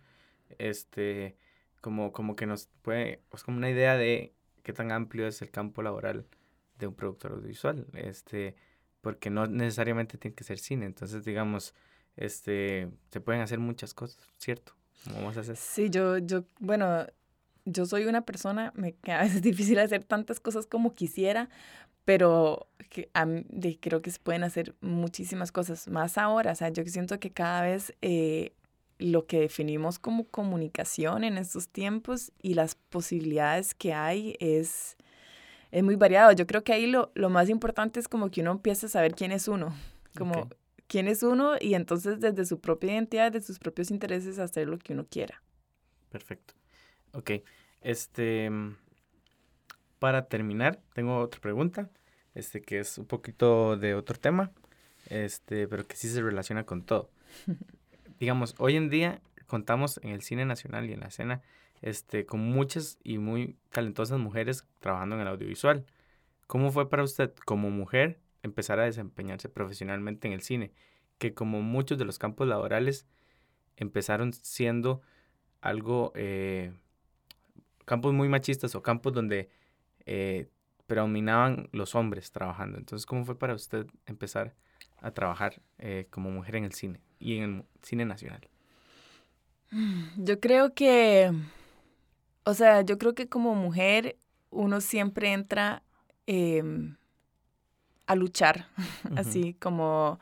este, 0.58 1.36
como, 1.80 2.12
como 2.12 2.36
que 2.36 2.46
nos 2.46 2.68
puede, 2.82 3.22
es 3.32 3.42
como 3.44 3.58
una 3.58 3.70
idea 3.70 3.96
de 3.96 4.34
qué 4.62 4.72
tan 4.72 4.90
amplio 4.92 5.26
es 5.26 5.42
el 5.42 5.50
campo 5.50 5.82
laboral 5.82 6.26
de 6.78 6.86
un 6.86 6.94
productor 6.94 7.32
audiovisual, 7.32 7.86
este, 7.94 8.56
porque 9.00 9.30
no 9.30 9.46
necesariamente 9.46 10.18
tiene 10.18 10.34
que 10.34 10.44
ser 10.44 10.58
cine. 10.58 10.86
Entonces, 10.86 11.24
digamos, 11.24 11.74
este, 12.16 12.90
se 13.10 13.20
pueden 13.20 13.42
hacer 13.42 13.58
muchas 13.58 13.94
cosas, 13.94 14.18
¿cierto? 14.38 14.72
vamos 15.14 15.36
a 15.36 15.40
hacer? 15.40 15.56
Sí, 15.56 15.88
yo, 15.90 16.18
yo, 16.18 16.44
bueno, 16.58 17.06
yo 17.64 17.84
soy 17.84 18.04
una 18.04 18.22
persona, 18.22 18.72
me 18.74 18.96
a 19.12 19.20
veces 19.20 19.36
es 19.36 19.42
difícil 19.42 19.78
hacer 19.78 20.04
tantas 20.04 20.40
cosas 20.40 20.66
como 20.66 20.94
quisiera, 20.94 21.48
pero 22.06 22.68
que, 22.88 23.10
creo 23.80 24.00
que 24.00 24.10
se 24.10 24.20
pueden 24.20 24.44
hacer 24.44 24.74
muchísimas 24.80 25.52
cosas 25.52 25.88
más 25.88 26.16
ahora. 26.16 26.52
O 26.52 26.54
sea, 26.54 26.70
yo 26.70 26.84
siento 26.86 27.18
que 27.18 27.32
cada 27.32 27.62
vez 27.62 27.92
eh, 28.00 28.52
lo 28.98 29.26
que 29.26 29.40
definimos 29.40 29.98
como 29.98 30.24
comunicación 30.28 31.24
en 31.24 31.36
estos 31.36 31.68
tiempos 31.68 32.32
y 32.40 32.54
las 32.54 32.76
posibilidades 32.76 33.74
que 33.74 33.92
hay 33.92 34.36
es, 34.38 34.96
es 35.72 35.82
muy 35.82 35.96
variado. 35.96 36.30
Yo 36.30 36.46
creo 36.46 36.62
que 36.62 36.72
ahí 36.72 36.86
lo, 36.86 37.10
lo 37.16 37.28
más 37.28 37.50
importante 37.50 37.98
es 37.98 38.06
como 38.06 38.30
que 38.30 38.40
uno 38.40 38.52
empiece 38.52 38.86
a 38.86 38.88
saber 38.88 39.14
quién 39.16 39.32
es 39.32 39.48
uno. 39.48 39.74
Como 40.16 40.48
quién 40.86 41.08
es 41.08 41.24
uno 41.24 41.56
y 41.60 41.74
entonces 41.74 42.20
desde 42.20 42.46
su 42.46 42.60
propia 42.60 42.92
identidad, 42.92 43.32
de 43.32 43.42
sus 43.42 43.58
propios 43.58 43.90
intereses, 43.90 44.38
hacer 44.38 44.68
lo 44.68 44.78
que 44.78 44.92
uno 44.92 45.04
quiera. 45.10 45.42
Perfecto. 46.10 46.54
Ok. 47.12 47.32
Este, 47.80 48.48
para 49.98 50.26
terminar, 50.26 50.80
tengo 50.94 51.18
otra 51.18 51.40
pregunta, 51.40 51.90
este, 52.34 52.60
que 52.62 52.80
es 52.80 52.98
un 52.98 53.06
poquito 53.06 53.76
de 53.76 53.94
otro 53.94 54.18
tema, 54.18 54.52
este, 55.08 55.68
pero 55.68 55.86
que 55.86 55.96
sí 55.96 56.08
se 56.08 56.22
relaciona 56.22 56.64
con 56.64 56.82
todo. 56.82 57.10
Digamos, 58.20 58.54
hoy 58.58 58.76
en 58.76 58.90
día 58.90 59.20
contamos 59.46 60.00
en 60.02 60.10
el 60.10 60.22
cine 60.22 60.44
nacional 60.44 60.88
y 60.88 60.92
en 60.92 61.00
la 61.00 61.06
escena 61.06 61.42
este, 61.82 62.26
con 62.26 62.40
muchas 62.40 62.98
y 63.04 63.18
muy 63.18 63.56
talentosas 63.70 64.18
mujeres 64.18 64.66
trabajando 64.80 65.16
en 65.16 65.22
el 65.22 65.28
audiovisual. 65.28 65.84
¿Cómo 66.46 66.70
fue 66.70 66.88
para 66.88 67.02
usted 67.02 67.32
como 67.44 67.70
mujer 67.70 68.18
empezar 68.42 68.78
a 68.80 68.84
desempeñarse 68.84 69.48
profesionalmente 69.48 70.28
en 70.28 70.34
el 70.34 70.42
cine, 70.42 70.72
que 71.18 71.34
como 71.34 71.62
muchos 71.62 71.98
de 71.98 72.04
los 72.04 72.18
campos 72.18 72.46
laborales 72.48 73.06
empezaron 73.76 74.32
siendo 74.32 75.02
algo, 75.60 76.12
eh, 76.14 76.72
campos 77.84 78.12
muy 78.12 78.28
machistas 78.28 78.74
o 78.74 78.82
campos 78.82 79.12
donde 79.12 79.50
eh, 80.06 80.48
predominaban 80.86 81.68
los 81.72 81.94
hombres 81.94 82.30
trabajando. 82.30 82.78
Entonces, 82.78 83.06
¿cómo 83.06 83.24
fue 83.24 83.38
para 83.38 83.54
usted 83.54 83.86
empezar 84.06 84.54
a 84.98 85.10
trabajar 85.10 85.60
eh, 85.78 86.06
como 86.10 86.30
mujer 86.30 86.56
en 86.56 86.64
el 86.64 86.72
cine 86.72 87.00
y 87.18 87.38
en 87.38 87.42
el 87.42 87.64
cine 87.82 88.04
nacional? 88.04 88.48
Yo 90.16 90.40
creo 90.40 90.74
que, 90.74 91.32
o 92.44 92.54
sea, 92.54 92.82
yo 92.82 92.98
creo 92.98 93.14
que 93.14 93.28
como 93.28 93.54
mujer 93.54 94.16
uno 94.50 94.80
siempre 94.80 95.32
entra 95.32 95.82
em, 96.26 96.96
a 98.06 98.14
luchar, 98.14 98.68
así 99.16 99.54
como 99.54 100.20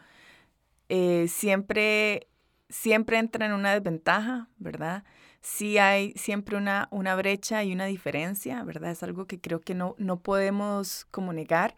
eh, 0.89 1.27
siempre, 1.29 2.29
siempre 2.69 3.19
entra 3.19 3.47
en 3.47 3.53
una 3.53 3.75
desventaja, 3.75 4.49
¿verdad? 4.57 5.05
Sí 5.45 5.77
hay 5.77 6.15
siempre 6.17 6.57
una, 6.57 6.89
una 6.91 7.15
brecha 7.17 7.63
y 7.65 7.75
una 7.75 7.85
diferencia, 7.85 8.65
¿verdad? 8.65 8.93
Es 8.93 9.03
algo 9.03 9.27
que 9.27 9.39
creo 9.39 9.61
que 9.61 9.75
no, 9.75 9.95
no 9.99 10.21
podemos 10.21 11.07
como 11.11 11.35
negar. 11.35 11.75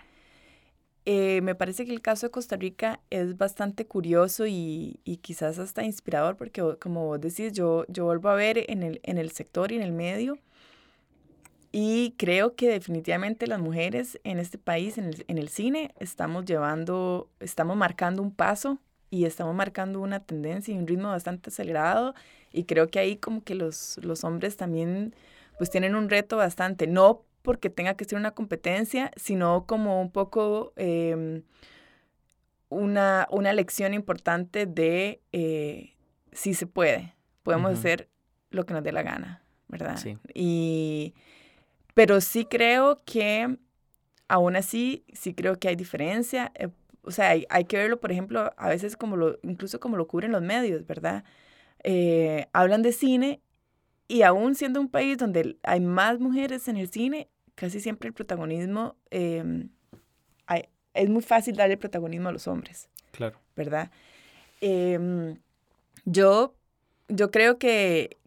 Eh, 1.05 1.41
me 1.43 1.57
parece 1.57 1.85
que 1.85 1.93
el 1.93 2.01
caso 2.01 2.29
de 2.29 2.31
Costa 2.31 2.57
Rica 2.57 3.01
es 3.11 3.37
bastante 3.37 3.85
curioso 3.85 4.47
y, 4.47 5.01
y, 5.05 5.17
quizás 5.19 5.59
hasta 5.59 5.83
inspirador 5.85 6.37
porque, 6.37 6.63
como 6.81 7.07
vos 7.07 7.21
decís, 7.21 7.53
yo, 7.53 7.85
yo 7.89 8.05
vuelvo 8.05 8.29
a 8.29 8.37
ver 8.37 8.65
en 8.71 8.85
el, 8.85 9.01
en 9.03 9.19
el 9.19 9.33
sector 9.33 9.73
y 9.73 9.77
en 9.77 9.83
el 9.83 9.93
medio 9.93 10.39
y 11.73 12.15
creo 12.19 12.55
que 12.55 12.69
definitivamente 12.69 13.49
las 13.49 13.61
mujeres 13.61 14.21
en 14.23 14.39
este 14.39 14.59
país, 14.59 14.97
en 14.97 15.07
el, 15.07 15.25
en 15.27 15.39
el, 15.39 15.49
cine, 15.49 15.93
estamos 15.99 16.45
llevando, 16.45 17.31
estamos 17.41 17.77
marcando 17.77 18.23
un 18.23 18.31
paso 18.33 18.79
y 19.11 19.25
estamos 19.25 19.55
marcando 19.55 20.01
una 20.01 20.21
tendencia 20.21 20.75
y 20.75 20.79
un 20.79 20.87
ritmo 20.87 21.09
bastante 21.09 21.51
acelerado 21.51 22.15
y 22.53 22.65
creo 22.65 22.89
que 22.89 22.99
ahí 22.99 23.17
como 23.17 23.43
que 23.43 23.55
los, 23.55 23.99
los 24.03 24.25
hombres 24.25 24.57
también 24.57 25.15
pues 25.59 25.71
tienen 25.71 25.95
un 25.95 26.09
reto 26.09 26.37
bastante, 26.37 26.87
no 26.87 27.23
porque 27.43 27.71
tenga 27.71 27.95
que 27.95 28.05
ser 28.05 28.19
una 28.19 28.33
competencia, 28.33 29.13
sino 29.17 29.67
como 29.67 30.01
un 30.01 30.11
poco 30.11 30.73
em, 30.77 31.43
una, 32.69 33.27
una 33.31 33.53
lección 33.53 33.95
importante 33.95 34.67
de 34.67 35.21
eh, 35.33 35.95
si 36.33 36.55
se 36.55 36.67
puede, 36.67 37.15
podemos 37.43 37.73
hacer 37.73 38.09
lo 38.51 38.67
que 38.67 38.75
nos 38.75 38.83
dé 38.83 38.93
la 38.93 39.03
gana, 39.03 39.43
¿verdad? 39.69 39.97
Sí. 39.97 40.19
Y, 40.35 41.15
pero 41.95 42.21
sí 42.21 42.45
creo 42.45 43.03
que, 43.05 43.59
aún 44.29 44.57
así, 44.57 45.05
sí 45.13 45.33
creo 45.33 45.59
que 45.59 45.69
hay 45.69 45.77
diferencia. 45.77 46.53
eh, 46.57 46.69
o 47.07 47.11
sea, 47.11 47.31
hay, 47.31 47.47
hay 47.49 47.65
que 47.65 47.77
verlo, 47.77 48.01
por 48.01 48.13
ejemplo, 48.13 48.53
a 48.57 48.69
veces 48.69 48.97
como 48.97 49.17
lo, 49.17 49.39
incluso 49.43 49.81
como 49.81 49.97
lo 49.97 50.07
cubren 50.07 50.33
los 50.33 50.43
medios, 50.43 50.87
¿verdad? 50.87 51.25
Eh, 51.85 52.47
hablan 52.53 52.83
de 52.83 52.93
cine 52.93 53.41
y 54.09 54.23
aún 54.23 54.55
siendo 54.55 54.81
un 54.81 54.89
país 54.89 55.17
donde 55.19 55.57
hay 55.63 55.81
más 55.81 56.19
mujeres 56.21 56.69
en 56.69 56.77
el 56.77 56.89
cine, 56.91 57.29
casi 57.55 57.81
siempre 57.81 58.09
el 58.09 58.15
protagonismo, 58.15 58.97
em, 59.11 59.71
hay- 60.47 60.69
es 60.95 61.09
muy 61.09 61.23
fácil 61.23 61.57
darle 61.57 61.77
protagonismo 61.77 62.29
a 62.29 62.33
los 62.33 62.47
hombres. 62.49 62.89
Claro. 63.13 63.39
¿verdad? 63.57 63.91
Em, 64.61 65.39
yo, 66.05 66.55
yo 67.09 67.31
creo 67.31 67.59
que, 67.59 68.19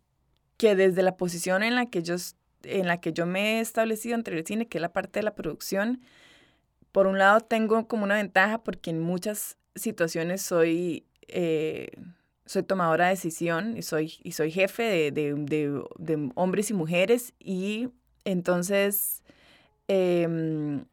que 0.57 0.75
desde 0.75 1.03
la 1.03 1.15
posición 1.17 1.63
en 1.63 1.75
la 1.75 1.85
que 1.87 2.01
yo, 2.01 2.15
en 2.63 2.87
la 2.87 2.99
que 2.99 3.13
yo 3.13 3.25
me 3.25 3.57
he 3.57 3.59
establecido 3.61 4.15
entre 4.15 4.37
el 4.37 4.45
cine, 4.45 4.67
que 4.67 4.77
es 4.79 4.81
la 4.81 4.91
parte 4.93 5.19
de 5.19 5.23
la 5.23 5.35
producción, 5.35 6.01
por 6.91 7.07
un 7.07 7.17
lado 7.17 7.41
tengo 7.41 7.87
como 7.87 8.03
una 8.03 8.15
ventaja 8.15 8.63
porque 8.63 8.89
en 8.89 8.99
muchas 9.01 9.57
situaciones 9.75 10.41
soy, 10.41 11.05
eh, 11.27 11.89
soy 12.45 12.63
tomadora 12.63 13.05
de 13.05 13.11
decisión 13.11 13.77
y 13.77 13.81
soy, 13.83 14.13
y 14.23 14.31
soy 14.33 14.51
jefe 14.51 14.83
de, 14.83 15.11
de- 15.11 15.33
de- 15.35 15.83
de 15.97 16.31
hombres 16.35 16.69
y 16.69 16.73
mujeres 16.73 17.33
y 17.39 17.89
entonces 18.25 19.23
em, 19.87 20.85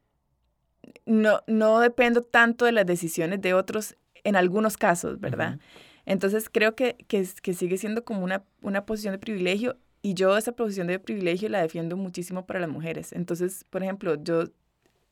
no, 1.05 1.43
no 1.47 1.81
dependo 1.81 2.23
tanto 2.23 2.65
de 2.65 2.73
las 2.73 2.87
decisiones 2.87 3.41
de 3.41 3.55
otros 3.55 3.97
en 4.25 4.37
algunos 4.37 4.77
casos, 4.77 5.21
¿verdad? 5.21 5.59
Entonces 6.05 6.49
creo 6.51 6.75
que, 6.75 6.97
que, 7.09 7.27
que 7.43 7.55
sigue 7.55 7.79
siendo 7.79 8.05
como 8.05 8.23
una, 8.25 8.45
una 8.63 8.87
posición 8.87 9.13
de 9.13 9.19
privilegio 9.19 9.77
y 10.03 10.15
yo 10.15 10.37
esa 10.37 10.53
posición 10.53 10.87
de 10.87 10.99
privilegio 10.99 11.49
la 11.49 11.61
defiendo 11.63 11.97
muchísimo 11.97 12.47
para 12.47 12.61
las 12.61 12.69
mujeres. 12.69 13.13
Entonces, 13.13 13.65
por 13.71 13.83
ejemplo, 13.83 14.15
yo 14.23 14.45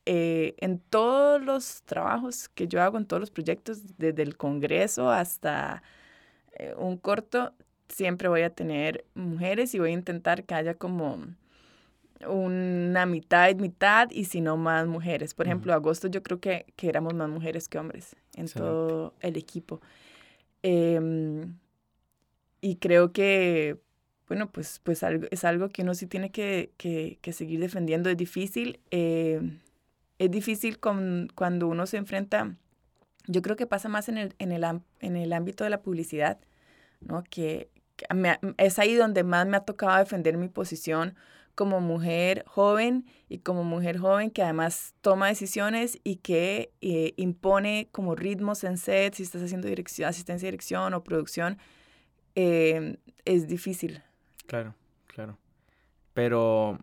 eh, 0.05 0.55
en 0.59 0.79
todos 0.79 1.41
los 1.41 1.83
trabajos 1.83 2.49
que 2.49 2.67
yo 2.67 2.81
hago, 2.81 2.97
en 2.97 3.05
todos 3.05 3.19
los 3.19 3.31
proyectos, 3.31 3.97
desde 3.97 4.23
el 4.23 4.37
Congreso 4.37 5.09
hasta 5.09 5.83
eh, 6.53 6.73
un 6.77 6.97
corto, 6.97 7.53
siempre 7.89 8.27
voy 8.27 8.41
a 8.41 8.49
tener 8.49 9.05
mujeres 9.15 9.73
y 9.75 9.79
voy 9.79 9.91
a 9.91 9.93
intentar 9.93 10.43
que 10.43 10.53
haya 10.55 10.75
como 10.75 11.19
una 12.27 13.05
mitad 13.05 13.49
y 13.49 13.55
mitad 13.55 14.09
y 14.11 14.25
si 14.25 14.41
no 14.41 14.57
más 14.57 14.87
mujeres. 14.87 15.33
Por 15.33 15.45
ejemplo, 15.47 15.73
agosto 15.73 16.07
yo 16.07 16.23
creo 16.23 16.39
que, 16.39 16.65
que 16.75 16.87
éramos 16.89 17.13
más 17.13 17.29
mujeres 17.29 17.67
que 17.67 17.77
hombres 17.77 18.15
en 18.35 18.45
Excelente. 18.45 18.57
todo 18.57 19.13
el 19.21 19.37
equipo. 19.37 19.81
Em, 20.63 21.57
y 22.61 22.77
creo 22.77 23.11
que, 23.11 23.77
bueno, 24.27 24.51
pues, 24.51 24.79
pues 24.83 25.03
algo, 25.03 25.27
es 25.29 25.43
algo 25.43 25.69
que 25.69 25.83
uno 25.83 25.93
sí 25.93 26.07
tiene 26.07 26.31
que, 26.31 26.71
que, 26.77 27.19
que 27.21 27.33
seguir 27.33 27.59
defendiendo. 27.59 28.09
Es 28.09 28.17
difícil. 28.17 28.79
eh, 28.91 29.41
es 30.19 30.31
difícil 30.31 30.79
con, 30.79 31.29
cuando 31.35 31.67
uno 31.67 31.85
se 31.85 31.97
enfrenta, 31.97 32.55
yo 33.27 33.41
creo 33.41 33.55
que 33.55 33.67
pasa 33.67 33.89
más 33.89 34.09
en 34.09 34.17
el, 34.17 34.35
en 34.39 34.51
el, 34.51 34.63
en 34.99 35.15
el 35.15 35.33
ámbito 35.33 35.63
de 35.63 35.69
la 35.69 35.81
publicidad, 35.81 36.39
¿no? 37.01 37.23
Que, 37.23 37.69
que 37.95 38.13
me 38.13 38.39
es 38.57 38.79
ahí 38.79 38.95
donde 38.95 39.23
más 39.23 39.47
me 39.47 39.57
ha 39.57 39.61
tocado 39.61 39.97
defender 39.97 40.37
mi 40.37 40.47
posición 40.47 41.15
como 41.55 41.79
mujer 41.79 42.43
joven 42.47 43.05
y 43.29 43.39
como 43.39 43.63
mujer 43.63 43.97
joven 43.97 44.29
que 44.29 44.43
además 44.43 44.93
toma 45.01 45.27
decisiones 45.27 45.99
y 46.03 46.17
que 46.17 46.73
eh, 46.81 47.13
impone 47.15 47.87
como 47.91 48.13
ritmos 48.13 48.63
en 48.65 48.77
set, 48.77 49.15
si 49.15 49.23
estás 49.23 49.41
haciendo 49.41 49.67
dirección, 49.67 50.09
asistencia 50.09 50.47
de 50.47 50.51
dirección 50.51 50.93
o 50.93 51.03
producción, 51.03 51.57
eh, 52.35 52.97
es 53.23 53.47
difícil. 53.47 54.03
Claro, 54.45 54.75
claro. 55.07 55.37
Pero 56.13 56.77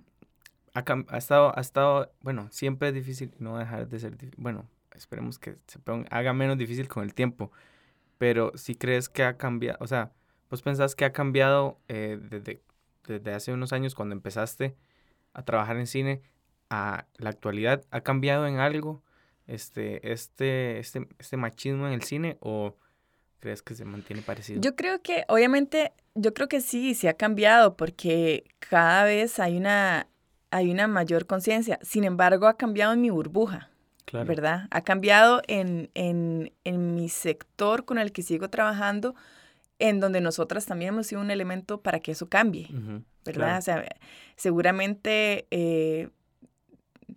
ha, 0.74 0.84
ha 1.08 1.18
estado, 1.18 1.56
ha 1.56 1.60
estado, 1.60 2.12
bueno, 2.20 2.48
siempre 2.50 2.88
es 2.88 2.94
difícil, 2.94 3.34
no 3.38 3.58
dejar 3.58 3.88
de 3.88 3.98
ser 3.98 4.12
difícil. 4.16 4.34
Bueno, 4.38 4.66
esperemos 4.94 5.38
que 5.38 5.56
se 5.66 5.78
ponga- 5.78 6.06
haga 6.10 6.32
menos 6.32 6.58
difícil 6.58 6.88
con 6.88 7.02
el 7.02 7.14
tiempo. 7.14 7.50
Pero 8.18 8.52
si 8.56 8.74
crees 8.74 9.08
que 9.08 9.24
ha 9.24 9.36
cambiado, 9.36 9.78
o 9.80 9.86
sea, 9.86 10.12
vos 10.50 10.62
pensás 10.62 10.94
que 10.94 11.04
ha 11.04 11.12
cambiado 11.12 11.78
eh, 11.88 12.18
desde, 12.22 12.60
desde 13.06 13.32
hace 13.34 13.52
unos 13.52 13.72
años 13.72 13.94
cuando 13.94 14.14
empezaste 14.14 14.76
a 15.32 15.44
trabajar 15.44 15.76
en 15.76 15.86
cine 15.86 16.22
a 16.70 17.06
la 17.16 17.30
actualidad, 17.30 17.84
¿ha 17.90 18.00
cambiado 18.02 18.46
en 18.46 18.58
algo 18.58 19.02
este, 19.46 20.12
este, 20.12 20.78
este, 20.78 21.08
este 21.18 21.36
machismo 21.36 21.86
en 21.86 21.94
el 21.94 22.02
cine 22.02 22.36
o 22.40 22.76
crees 23.40 23.60
que 23.62 23.74
se 23.74 23.84
mantiene 23.84 24.22
parecido? 24.22 24.60
Yo 24.60 24.76
creo 24.76 25.02
que, 25.02 25.24
obviamente, 25.28 25.92
yo 26.14 26.32
creo 26.32 26.48
que 26.48 26.60
sí, 26.60 26.94
sí 26.94 27.08
ha 27.08 27.14
cambiado 27.14 27.76
porque 27.76 28.44
cada 28.60 29.04
vez 29.04 29.40
hay 29.40 29.56
una, 29.56 30.06
hay 30.52 30.70
una 30.70 30.86
mayor 30.86 31.26
conciencia. 31.26 31.78
Sin 31.82 32.04
embargo, 32.04 32.46
ha 32.46 32.56
cambiado 32.56 32.92
en 32.92 33.00
mi 33.00 33.10
burbuja, 33.10 33.70
claro. 34.04 34.26
¿verdad? 34.26 34.68
Ha 34.70 34.82
cambiado 34.82 35.42
en, 35.48 35.90
en, 35.94 36.52
en 36.64 36.94
mi 36.94 37.08
sector 37.08 37.84
con 37.84 37.98
el 37.98 38.12
que 38.12 38.22
sigo 38.22 38.50
trabajando, 38.50 39.14
en 39.78 39.98
donde 39.98 40.20
nosotras 40.20 40.66
también 40.66 40.90
hemos 40.90 41.08
sido 41.08 41.22
un 41.22 41.30
elemento 41.30 41.80
para 41.80 41.98
que 42.00 42.12
eso 42.12 42.28
cambie, 42.28 42.68
¿verdad? 43.24 43.58
O 43.58 43.62
sea, 43.62 43.84
seguramente, 44.36 45.46
eh, 45.50 46.10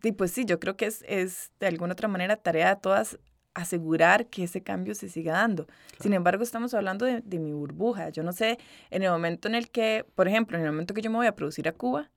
y 0.02 0.12
pues 0.14 0.32
sí, 0.32 0.46
yo 0.46 0.60
creo 0.60 0.76
que 0.76 0.86
es, 0.88 1.04
es 1.08 1.52
de 1.60 1.68
alguna 1.68 1.94
otra 1.94 2.08
manera 2.08 2.38
tarea 2.38 2.74
de 2.74 2.82
todas 2.82 3.20
asegurar 3.54 4.28
que 4.28 4.44
ese 4.44 4.64
cambio 4.64 4.96
se 4.96 5.10
siga 5.10 5.34
dando. 5.34 5.68
Sin 6.00 6.14
embargo, 6.14 6.44
estamos 6.44 6.74
hablando 6.74 7.06
de, 7.06 7.22
de 7.22 7.40
mi 7.40 7.54
burbuja. 7.54 8.10
Yo 8.10 8.24
no 8.24 8.32
sé, 8.32 8.58
en 8.90 9.04
el 9.04 9.12
momento 9.12 9.48
en 9.48 9.56
el 9.56 9.70
que, 9.70 10.06
por 10.16 10.28
ejemplo, 10.28 10.58
en 10.58 10.66
el 10.66 10.72
momento 10.72 10.94
que 10.94 11.02
yo 11.02 11.10
me 11.12 11.18
voy 11.18 11.28
a 11.28 11.36
producir 11.36 11.68
a 11.68 11.72
Cuba 11.72 12.10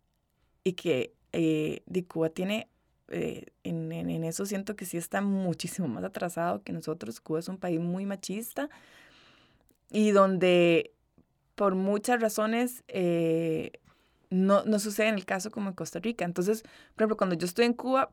y 0.64 0.72
que 0.72 1.14
eh, 1.32 1.82
de 1.86 2.04
Cuba 2.04 2.30
tiene, 2.30 2.68
eh, 3.08 3.46
en, 3.64 3.90
en, 3.92 4.10
en 4.10 4.24
eso 4.24 4.46
siento 4.46 4.76
que 4.76 4.84
sí 4.84 4.96
está 4.96 5.20
muchísimo 5.20 5.88
más 5.88 6.04
atrasado 6.04 6.62
que 6.62 6.72
nosotros. 6.72 7.20
Cuba 7.20 7.38
es 7.40 7.48
un 7.48 7.58
país 7.58 7.80
muy 7.80 8.06
machista 8.06 8.68
y 9.90 10.10
donde 10.10 10.92
por 11.54 11.74
muchas 11.74 12.20
razones 12.20 12.84
eh, 12.88 13.72
no, 14.30 14.64
no 14.64 14.78
sucede 14.78 15.08
en 15.08 15.14
el 15.16 15.24
caso 15.24 15.50
como 15.50 15.70
en 15.70 15.74
Costa 15.74 15.98
Rica. 15.98 16.24
Entonces, 16.24 16.62
por 16.62 17.02
ejemplo, 17.02 17.16
cuando 17.16 17.36
yo 17.36 17.46
estoy 17.46 17.64
en 17.66 17.72
Cuba, 17.74 18.12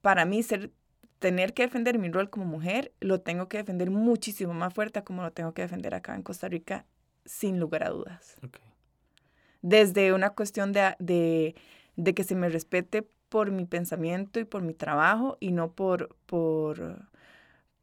para 0.00 0.24
mí 0.24 0.42
ser 0.42 0.70
tener 1.18 1.54
que 1.54 1.62
defender 1.62 1.98
mi 1.98 2.10
rol 2.10 2.28
como 2.28 2.44
mujer, 2.44 2.92
lo 3.00 3.20
tengo 3.20 3.48
que 3.48 3.56
defender 3.58 3.90
muchísimo 3.90 4.52
más 4.52 4.74
fuerte 4.74 5.02
como 5.02 5.22
lo 5.22 5.32
tengo 5.32 5.54
que 5.54 5.62
defender 5.62 5.94
acá 5.94 6.14
en 6.14 6.22
Costa 6.22 6.48
Rica, 6.48 6.84
sin 7.24 7.58
lugar 7.58 7.84
a 7.84 7.90
dudas. 7.90 8.36
ok. 8.44 8.58
Desde 9.62 10.12
una 10.12 10.30
cuestión 10.30 10.72
de, 10.72 10.94
de, 10.98 11.54
de 11.96 12.14
que 12.14 12.24
se 12.24 12.34
me 12.34 12.48
respete 12.48 13.06
por 13.28 13.50
mi 13.50 13.64
pensamiento 13.64 14.40
y 14.40 14.44
por 14.44 14.62
mi 14.62 14.74
trabajo 14.74 15.36
y 15.40 15.52
no 15.52 15.72
por, 15.72 16.14
por, 16.26 17.08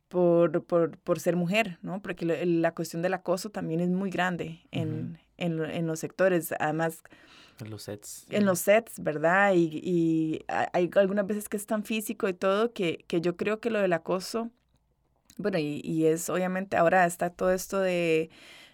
por, 0.07 0.63
por, 0.65 0.97
por 0.97 1.19
ser 1.19 1.35
mujer, 1.35 1.77
¿no? 1.81 2.01
Porque 2.01 2.25
lo- 2.25 2.35
la 2.45 2.73
cuestión 2.73 3.01
del 3.01 3.13
acoso 3.13 3.49
también 3.49 3.79
es 3.79 3.89
muy 3.89 4.09
grande 4.09 4.61
en, 4.71 5.19
en, 5.37 5.63
en 5.63 5.87
los 5.87 5.99
sectores. 5.99 6.53
Además, 6.59 7.01
En 7.61 7.69
los 7.69 7.83
sets. 7.83 8.25
en 8.29 8.45
los 8.45 8.59
sets, 8.59 9.01
¿verdad? 9.01 9.53
Y, 9.53 9.79
y 9.83 10.43
ha- 10.47 10.69
hay 10.73 10.89
algunas 10.95 11.25
veces 11.27 11.47
que 11.49 11.57
es 11.57 11.65
tan 11.65 11.83
físico 11.83 12.27
y 12.27 12.33
todo 12.33 12.73
que, 12.73 13.05
que 13.07 13.21
yo 13.21 13.37
creo 13.37 13.59
que 13.59 13.69
lo 13.69 13.79
del 13.79 13.93
acoso, 13.93 14.51
bueno, 15.37 15.57
y, 15.59 15.81
y 15.83 16.05
es 16.07 16.29
obviamente 16.29 16.75
ahora 16.77 17.05
está 17.05 17.29
todo 17.29 17.51
esto 17.51 17.79
de, 17.79 18.29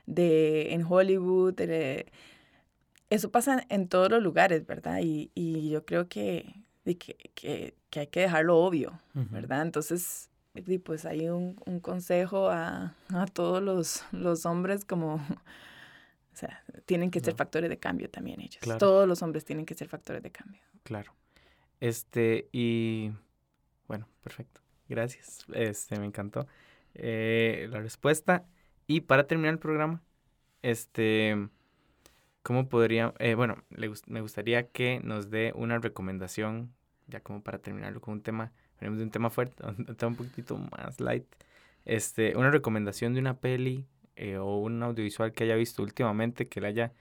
de 0.08 0.74
en 0.74 0.84
Hollywood, 0.84 1.54
de- 1.54 2.08
eso 3.10 3.32
pasa 3.32 3.66
en 3.70 3.88
todos 3.88 4.10
los 4.10 4.22
lugares, 4.22 4.66
¿verdad? 4.66 5.00
Y, 5.02 5.32
y 5.36 5.70
yo 5.70 5.86
creo 5.86 6.08
que, 6.08 6.54
que, 6.86 6.96
que, 7.36 7.76
que 7.90 8.00
hay 8.02 8.08
que 8.08 8.22
dejarlo 8.22 8.58
obvio, 8.58 9.00
¿verdad? 9.14 9.62
Entonces, 9.62 10.30
y 10.56 10.78
pues 10.80 11.06
hay 11.06 11.30
un, 11.30 11.62
un 11.66 11.80
consejo 11.80 12.50
a, 12.50 12.96
a 13.10 13.26
todos 13.28 13.62
los, 13.62 14.04
los 14.12 14.46
hombres 14.46 14.86
como, 14.86 15.16
o 16.34 16.36
sea, 16.36 16.64
tienen 16.86 17.12
que 17.12 17.20
ser 17.20 17.34
No. 17.34 17.38
factores 17.38 17.70
de 17.70 17.78
cambio 17.80 18.10
también 18.10 18.42
ellos. 18.42 18.58
Claro. 18.62 18.80
Todos 18.80 19.08
los 19.08 19.22
hombres 19.22 19.46
tienen 19.46 19.66
que 19.66 19.76
ser 19.76 19.88
factores 19.88 20.22
de 20.24 20.32
cambio. 20.32 20.62
Claro. 20.84 21.14
Este, 21.80 22.50
y 22.52 23.12
bueno, 23.88 24.08
perfecto. 24.22 24.62
Gracias. 24.90 25.46
Este, 25.54 26.00
me 26.00 26.06
encantó 26.06 26.48
eh, 26.96 27.68
la 27.70 27.80
respuesta. 27.82 28.46
Y 28.88 29.02
para 29.02 29.28
terminar 29.28 29.54
el 29.54 29.60
programa, 29.60 30.02
este, 30.62 31.50
¿cómo 32.48 32.70
podría, 32.70 33.14
eh, 33.20 33.36
bueno, 33.36 33.58
le 33.72 33.92
me 34.06 34.22
gustaría 34.22 34.70
que 34.70 35.02
nos 35.04 35.30
dé 35.30 35.52
una 35.54 35.80
recomendación, 35.80 36.74
ya 37.06 37.20
como 37.20 37.44
para 37.44 37.58
terminarlo 37.58 38.00
con 38.00 38.14
un 38.14 38.22
tema, 38.22 38.54
venimos 38.80 39.00
de 39.00 39.04
un 39.04 39.12
tema 39.12 39.30
fuerte, 39.30 39.62
un 39.68 39.98
tema 39.98 40.12
un 40.12 40.16
poquitito 40.16 40.58
más 40.58 41.02
light, 41.02 41.26
este, 41.84 42.38
una 42.38 42.50
recomendación 42.50 43.14
de 43.14 43.20
una 43.20 43.38
peli 43.38 43.86
eh, 44.16 44.38
o 44.38 44.60
un 44.60 44.82
audiovisual 44.82 45.34
que 45.34 45.44
haya 45.44 45.56
visto 45.58 45.84
últimamente 45.84 46.48
que 46.48 46.62
le 46.62 46.68
haya 46.68 46.94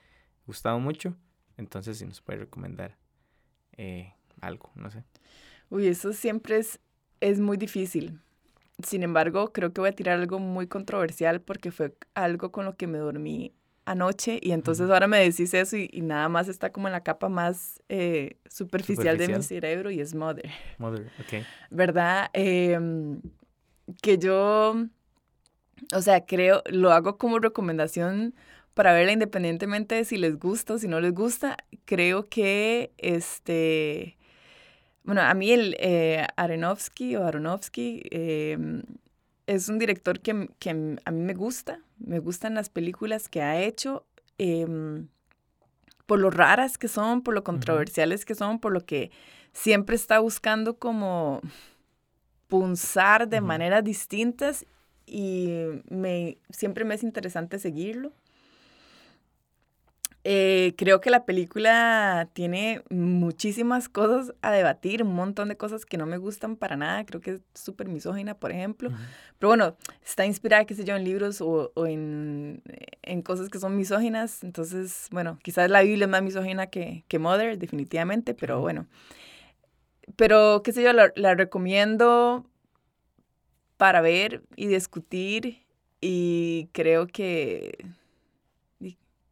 gustado 0.49 0.81
mucho. 0.81 1.15
Entonces, 1.57 1.99
si 1.99 2.07
nos 2.07 2.21
puede 2.21 2.41
recomendar 2.41 2.97
eh, 3.77 4.15
algo, 4.41 4.73
no 4.75 4.91
sé. 4.91 5.05
Uy, 5.71 5.87
eso 5.87 6.13
siempre 6.13 6.59
es, 6.59 6.81
es 7.21 7.39
muy 7.39 7.57
difícil. 7.57 8.19
Sin 8.83 9.05
embargo, 9.05 9.53
creo 9.53 9.73
que 9.73 9.81
voy 9.81 9.91
a 9.91 9.95
tirar 9.95 10.19
algo 10.19 10.41
muy 10.41 10.67
controversial 10.67 11.41
porque 11.41 11.71
fue 11.71 11.95
algo 12.15 12.51
con 12.51 12.65
lo 12.65 12.77
que 12.77 12.89
me 12.89 12.99
dormí 12.99 13.55
anoche 13.87 14.39
y 14.43 14.53
entonces 14.53 14.91
ahora 14.91 15.07
me 15.07 15.19
decís 15.19 15.55
eso 15.55 15.77
y, 15.77 15.89
nada 16.03 16.29
más 16.29 16.49
está 16.49 16.71
como 16.71 16.89
en 16.89 16.93
la 16.93 17.03
capa 17.03 17.29
más 17.29 17.83
eh, 17.89 18.37
superficial, 18.49 19.17
de 19.17 19.29
mi 19.29 19.43
cerebro 19.43 19.91
y 19.91 20.01
es 20.01 20.15
Mother. 20.15 20.51
Mother, 20.79 21.11
ok. 21.21 21.47
¿Verdad? 21.71 22.29
Em, 22.33 23.21
que 24.03 24.19
yo, 24.19 24.75
o 25.95 26.03
sea, 26.03 26.27
creo, 26.27 26.63
lo 26.67 26.93
hago 26.93 27.17
como 27.17 27.39
recomendación 27.39 28.35
para 28.75 28.93
verla 28.93 29.13
independientemente 29.13 29.95
de 29.95 30.05
si 30.05 30.19
les 30.19 30.39
gusta 30.39 30.75
o 30.75 30.79
si 30.79 30.89
no 30.89 31.01
les 31.01 31.15
gusta. 31.15 31.57
Creo 31.87 32.29
que 32.29 32.93
este 32.99 34.17
bueno, 35.07 35.23
a 35.23 35.33
mí 35.35 35.53
el 35.53 35.77
eh, 35.79 36.27
Aronofsky 36.37 37.15
o 37.15 37.25
Aronofsky 37.25 38.03
em, 38.11 38.83
es 39.47 39.69
un 39.69 39.79
director 39.79 40.19
que, 40.19 40.51
que, 40.59 40.71
a 40.71 40.75
mí 41.13 41.21
me 41.21 41.33
gusta, 41.33 41.81
me 41.99 42.19
gustan 42.19 42.55
las 42.55 42.69
películas 42.69 43.29
que 43.29 43.43
ha 43.43 43.61
hecho, 43.61 44.05
em, 44.39 45.09
por 46.07 46.19
lo 46.19 46.31
raras 46.31 46.79
que 46.79 46.89
son, 46.89 47.23
por 47.23 47.35
lo 47.35 47.43
controversiales 47.45 48.25
que 48.25 48.35
son, 48.35 48.61
por 48.61 48.73
lo 48.73 48.85
que 48.85 49.11
siempre 49.53 49.97
está 49.97 50.19
buscando 50.19 50.79
como 50.79 51.41
punzar 52.49 53.29
de 53.29 53.41
maneras 53.41 53.83
distintas 53.83 54.67
y 55.07 55.49
me, 55.89 56.39
siempre 56.51 56.85
me 56.85 56.95
es 56.95 57.03
interesante 57.03 57.59
seguirlo. 57.59 58.13
Eh, 60.29 60.75
creo 60.77 61.01
que 61.01 61.09
la 61.09 61.25
película 61.25 62.29
tiene 62.33 62.83
muchísimas 62.91 63.89
cosas 63.89 64.35
a 64.43 64.51
debatir, 64.51 65.05
un 65.05 65.15
montón 65.15 65.49
de 65.49 65.57
cosas 65.57 65.87
que 65.87 65.97
no 65.99 66.05
me 66.05 66.19
gustan 66.19 66.57
para 66.57 66.75
nada. 66.75 67.07
Creo 67.07 67.21
que 67.21 67.31
es 67.35 67.41
súper 67.55 67.87
misógina, 67.87 68.35
por 68.35 68.51
ejemplo. 68.51 68.91
Pero 69.39 69.51
bueno, 69.51 69.77
está 70.05 70.27
inspirada, 70.27 70.65
qué 70.65 70.75
sé 70.75 70.85
yo, 70.85 70.97
en 70.97 71.05
libros 71.05 71.41
o, 71.41 71.71
en, 71.87 72.61
en, 73.03 73.23
cosas 73.23 73.49
que 73.51 73.61
son 73.61 73.77
misóginas. 73.77 74.43
Entonces, 74.43 75.07
bueno, 75.13 75.39
quizás 75.45 75.71
la 75.71 75.83
Biblia 75.83 76.07
es 76.07 76.11
más 76.11 76.25
misógina 76.25 76.67
que, 76.67 77.05
que 77.07 77.21
Mother, 77.21 77.57
definitivamente, 77.57 78.35
pero 78.35 78.61
bueno. 78.61 78.89
Pero, 80.17 80.61
qué 80.65 80.73
sé 80.73 80.83
yo, 80.83 80.93
la, 80.93 81.13
la 81.15 81.37
recomiendo 81.37 82.51
para 83.77 84.01
ver 84.01 84.43
y 84.57 84.67
discutir. 84.67 85.63
Y 86.01 86.69
creo 86.73 87.07
que 87.07 87.79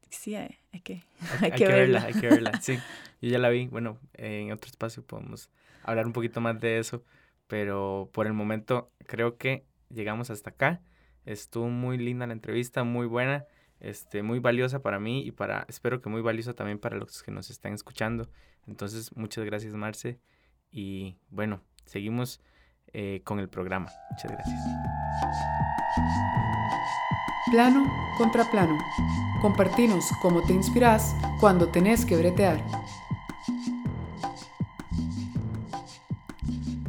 sí, 0.08 0.36
hay, 0.74 0.80
que, 0.80 1.04
hay, 1.40 1.52
que, 1.52 1.66
verla. 1.66 2.02
Hay 2.02 2.14
que 2.14 2.28
verla, 2.28 2.52
sí. 2.60 2.78
Yo 3.22 3.30
ya 3.30 3.38
la 3.38 3.48
vi. 3.48 3.68
Bueno, 3.68 3.98
en 4.14 4.52
otro 4.52 4.68
espacio 4.68 5.04
podemos 5.04 5.50
hablar 5.84 6.06
un 6.06 6.12
poquito 6.12 6.40
más 6.40 6.60
de 6.60 6.78
eso. 6.78 7.04
Pero 7.46 8.10
por 8.12 8.26
el 8.26 8.32
momento 8.32 8.90
creo 9.06 9.36
que 9.36 9.64
llegamos 9.88 10.30
hasta 10.30 10.50
acá. 10.50 10.80
Estuvo 11.24 11.68
muy 11.68 11.96
linda 11.96 12.26
la 12.26 12.32
entrevista, 12.32 12.84
muy 12.84 13.06
buena, 13.06 13.46
este, 13.80 14.22
muy 14.22 14.40
valiosa 14.40 14.82
para 14.82 14.98
mí 14.98 15.24
y 15.24 15.30
para, 15.30 15.64
espero 15.68 16.02
que 16.02 16.10
muy 16.10 16.20
valiosa 16.20 16.54
también 16.54 16.78
para 16.78 16.96
los 16.96 17.22
que 17.22 17.30
nos 17.30 17.50
están 17.50 17.72
escuchando. 17.72 18.28
Entonces, 18.66 19.14
muchas 19.16 19.44
gracias, 19.44 19.74
Marce. 19.74 20.18
Y 20.70 21.16
bueno, 21.30 21.62
seguimos 21.84 22.40
eh, 22.92 23.20
con 23.24 23.38
el 23.38 23.48
programa. 23.48 23.90
Muchas 24.10 24.32
gracias. 24.32 24.60
Plano 27.50 27.92
contra 28.16 28.50
plano. 28.50 28.78
Compartinos 29.42 30.06
cómo 30.22 30.42
te 30.42 30.54
inspiras 30.54 31.14
cuando 31.40 31.68
tenés 31.68 32.06
que 32.06 32.16
bretear. 32.16 32.64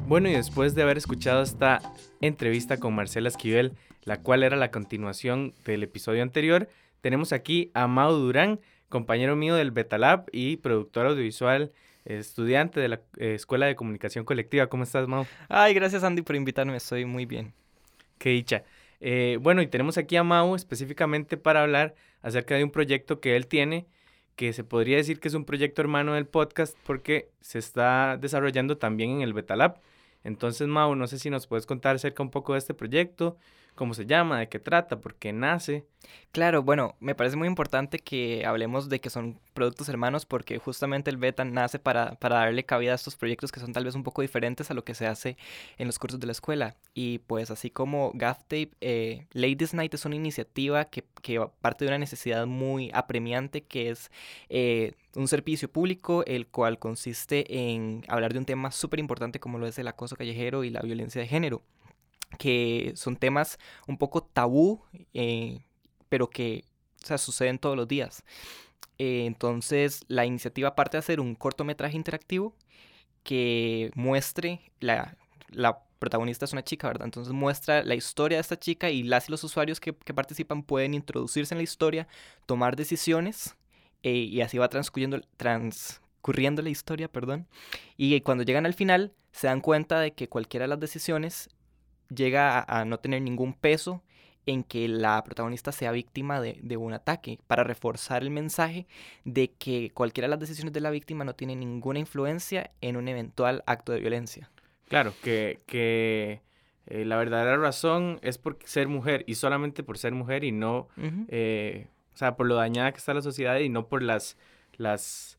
Bueno, 0.08 0.30
y 0.30 0.34
después 0.34 0.74
de 0.74 0.84
haber 0.84 0.98
escuchado 0.98 1.42
esta 1.42 1.82
entrevista 2.22 2.78
con 2.78 2.96
Marcela 2.96 3.28
Esquivel, 3.28 3.74
la 4.04 4.22
cual 4.22 4.44
era 4.44 4.56
la 4.56 4.72
continuación 4.72 5.54
del 5.66 5.84
episodio 5.84 6.24
anterior, 6.24 6.70
tenemos 7.02 7.34
aquí 7.34 7.72
a 7.74 7.88
Mau 7.88 8.14
Durán, 8.14 8.62
compañero 8.88 9.36
mío 9.36 9.56
del 9.56 9.72
Betalab 9.72 10.26
y 10.32 10.58
productor 10.58 11.08
audiovisual, 11.08 11.74
estudiante 12.06 12.80
de 12.80 12.88
la 12.88 13.02
eh, 13.18 13.34
Escuela 13.34 13.66
de 13.66 13.76
Comunicación 13.76 14.24
Colectiva. 14.24 14.68
¿Cómo 14.68 14.84
estás, 14.84 15.08
Mau? 15.08 15.26
Ay, 15.50 15.74
gracias 15.74 16.04
Andy 16.04 16.22
por 16.22 16.36
invitarme, 16.36 16.78
estoy 16.78 17.04
muy 17.04 17.26
bien. 17.26 17.54
Qué 18.18 18.30
dicha. 18.30 18.64
Eh, 19.00 19.38
bueno, 19.42 19.62
y 19.62 19.68
tenemos 19.68 19.98
aquí 19.98 20.16
a 20.16 20.24
Mau 20.24 20.56
específicamente 20.56 21.38
para 21.38 21.62
hablar 21.62 21.96
acerca 22.22 22.56
de 22.56 22.64
un 22.64 22.72
proyecto 22.72 23.20
que 23.20 23.36
él 23.36 23.48
tiene, 23.48 23.88
que 24.36 24.54
se 24.54 24.64
podría 24.64 24.98
decir 24.98 25.20
que 25.20 25.28
es 25.28 25.34
un 25.34 25.46
proyecto 25.46 25.82
hermano 25.82 26.14
del 26.14 26.28
podcast 26.28 26.78
porque 26.86 27.30
se 27.42 27.60
está 27.60 28.18
desarrollando 28.18 28.78
también 28.78 29.12
en 29.12 29.22
el 29.22 29.34
Betalab. 29.34 29.80
Entonces, 30.24 30.68
Mau, 30.68 30.96
no 30.96 31.08
sé 31.08 31.20
si 31.20 31.30
nos 31.30 31.48
puedes 31.48 31.66
contar 31.66 31.96
acerca 31.96 32.24
un 32.24 32.32
poco 32.32 32.54
de 32.54 32.60
este 32.60 32.74
proyecto, 32.74 33.38
cómo 33.76 33.94
se 33.94 34.06
llama, 34.06 34.40
de 34.40 34.50
qué 34.50 34.60
trata, 34.60 35.00
por 35.00 35.16
qué 35.16 35.34
nace. 35.34 35.86
Claro, 36.32 36.64
bueno, 36.64 36.96
me 37.00 37.16
parece 37.16 37.36
muy 37.36 37.48
importante 37.48 38.00
que 38.00 38.46
hablemos 38.46 38.90
de 38.90 39.00
que 39.00 39.10
son 39.10 39.40
productos 39.54 39.90
hermanos 39.90 40.26
porque 40.26 40.60
justamente 40.60 41.10
el 41.10 41.18
beta 41.18 41.46
nace 41.46 41.80
para, 41.80 42.18
darle 42.20 42.66
cabida 42.66 42.92
a 42.92 42.96
estos 42.96 43.16
proyectos 43.16 43.52
que 43.52 43.60
son 43.60 43.74
tal 43.74 43.86
vez 43.86 43.96
un 43.96 44.04
poco 44.04 44.22
diferentes 44.22 44.70
a 44.70 44.74
lo 44.74 44.84
que 44.84 44.96
se 44.96 45.08
hace 45.08 45.38
en 45.78 45.88
los 45.88 46.00
cursos 46.00 46.20
de 46.20 46.28
la 46.28 46.32
escuela. 46.34 46.76
Y 46.94 47.20
pues 47.20 47.52
así 47.52 47.70
como 47.70 48.12
GAFTAPE, 48.16 48.72
eh, 48.82 49.28
Ladies 49.32 49.74
Night 49.74 49.94
es 49.94 50.06
una 50.06 50.16
iniciativa 50.16 50.86
que, 50.86 51.04
parte 51.62 51.86
de 51.86 51.90
una 51.90 52.00
necesidad 52.00 52.46
muy 52.46 52.92
apremiante 52.94 53.62
que 53.64 53.90
es... 53.90 54.12
Eh, 54.50 54.94
un 55.16 55.30
servicio 55.30 55.72
público, 55.72 56.26
el 56.26 56.46
cual 56.48 56.78
consiste 56.78 57.46
en 57.58 58.04
hablar 58.10 58.34
de 58.34 58.40
un 58.40 58.44
tema 58.44 58.72
súper 58.72 59.00
importante 59.00 59.40
como 59.40 59.58
lo 59.58 59.66
es 59.66 59.80
el 59.80 59.88
acoso 59.88 60.18
callejero 60.18 60.66
y 60.66 60.70
la 60.70 60.82
violencia 60.82 61.22
de 61.22 61.28
género 61.28 61.62
que 62.36 62.94
son 62.96 63.16
temas 63.16 63.58
un 63.88 63.98
poco 63.98 64.24
tabú, 64.24 64.82
eh, 65.14 65.60
pero 66.10 66.30
que 66.30 66.66
o 67.14 67.18
suceden 67.18 67.60
todos 67.60 67.76
los 67.76 67.88
días. 67.88 68.24
Eh, 68.98 69.26
entonces, 69.26 70.02
la 70.08 70.26
iniciativa 70.26 70.76
parte 70.76 70.98
de 70.98 71.00
hacer 71.00 71.20
un 71.20 71.36
cortometraje 71.36 71.96
interactivo 71.96 72.56
que 73.24 73.92
muestre, 73.96 74.72
la, 74.80 75.18
la 75.50 75.84
protagonista 76.00 76.46
es 76.46 76.54
una 76.54 76.64
chica, 76.64 76.88
¿verdad? 76.88 77.06
Entonces 77.06 77.34
muestra 77.34 77.84
la 77.84 77.96
historia 77.96 78.38
de 78.38 78.42
esta 78.42 78.60
chica 78.60 78.90
y 78.90 79.04
las 79.04 79.28
y 79.28 79.32
los 79.32 79.44
usuarios 79.44 79.80
que, 79.80 79.94
participan 79.94 80.64
pueden 80.64 80.94
introducirse 80.94 81.54
en 81.54 81.60
la 81.60 81.64
historia, 81.64 82.08
tomar 82.46 82.76
decisiones 82.76 83.56
eh, 84.04 84.12
y 84.12 84.42
así 84.42 84.58
va 84.58 84.70
transcurriendo, 84.70 85.22
transcurriendo 85.38 86.62
la 86.62 86.70
historia, 86.70 87.08
perdón. 87.08 87.48
Y 87.98 88.20
cuando 88.22 88.44
llegan 88.44 88.66
al 88.66 88.74
final 88.74 89.14
se 89.32 89.48
dan 89.48 89.62
cuenta 89.62 90.00
de 90.00 90.14
que 90.14 90.30
cualquiera 90.30 90.66
de 90.66 90.70
las 90.70 90.80
decisiones 90.80 91.50
llega 92.10 92.64
a, 92.68 92.86
no 92.86 93.00
tener 93.00 93.22
ningún 93.22 93.54
peso 93.54 94.04
en 94.46 94.64
que 94.64 94.88
la 94.88 95.24
protagonista 95.24 95.72
sea 95.72 95.92
víctima 95.92 96.40
de, 96.40 96.78
un 96.78 96.94
ataque, 96.94 97.40
para 97.48 97.64
reforzar 97.64 98.22
el 98.22 98.30
mensaje 98.30 98.88
de 99.24 99.52
que 99.52 99.90
cualquiera 99.94 100.28
de 100.28 100.32
las 100.32 100.40
decisiones 100.40 100.74
de 100.74 100.82
la 100.82 100.92
víctima 100.92 101.26
no 101.26 101.34
tiene 101.34 101.56
ninguna 101.56 102.00
influencia 102.00 102.72
en 102.82 102.96
un 102.96 103.08
eventual 103.08 103.64
acto 103.66 103.92
de 103.92 104.02
violencia. 104.02 104.52
Claro, 104.88 105.14
que, 105.24 105.62
que 105.66 106.42
eh, 106.88 107.06
la 107.06 107.18
verdadera 107.18 107.58
razón 107.58 108.20
es 108.22 108.38
por 108.38 108.60
ser 108.66 108.88
mujer 108.88 109.24
y 109.28 109.36
solamente 109.36 109.82
por 109.82 109.98
ser 109.98 110.14
mujer 110.14 110.44
y 110.44 110.52
no, 110.52 110.90
eh, 111.28 111.88
o 112.14 112.18
sea, 112.18 112.36
por 112.36 112.46
lo 112.46 112.56
dañada 112.56 112.92
que 112.92 113.00
está 113.00 113.16
la 113.16 113.24
sociedad 113.24 113.58
y 113.58 113.70
no 113.70 113.88
por 113.88 114.04
las, 114.04 114.38
las 114.78 115.35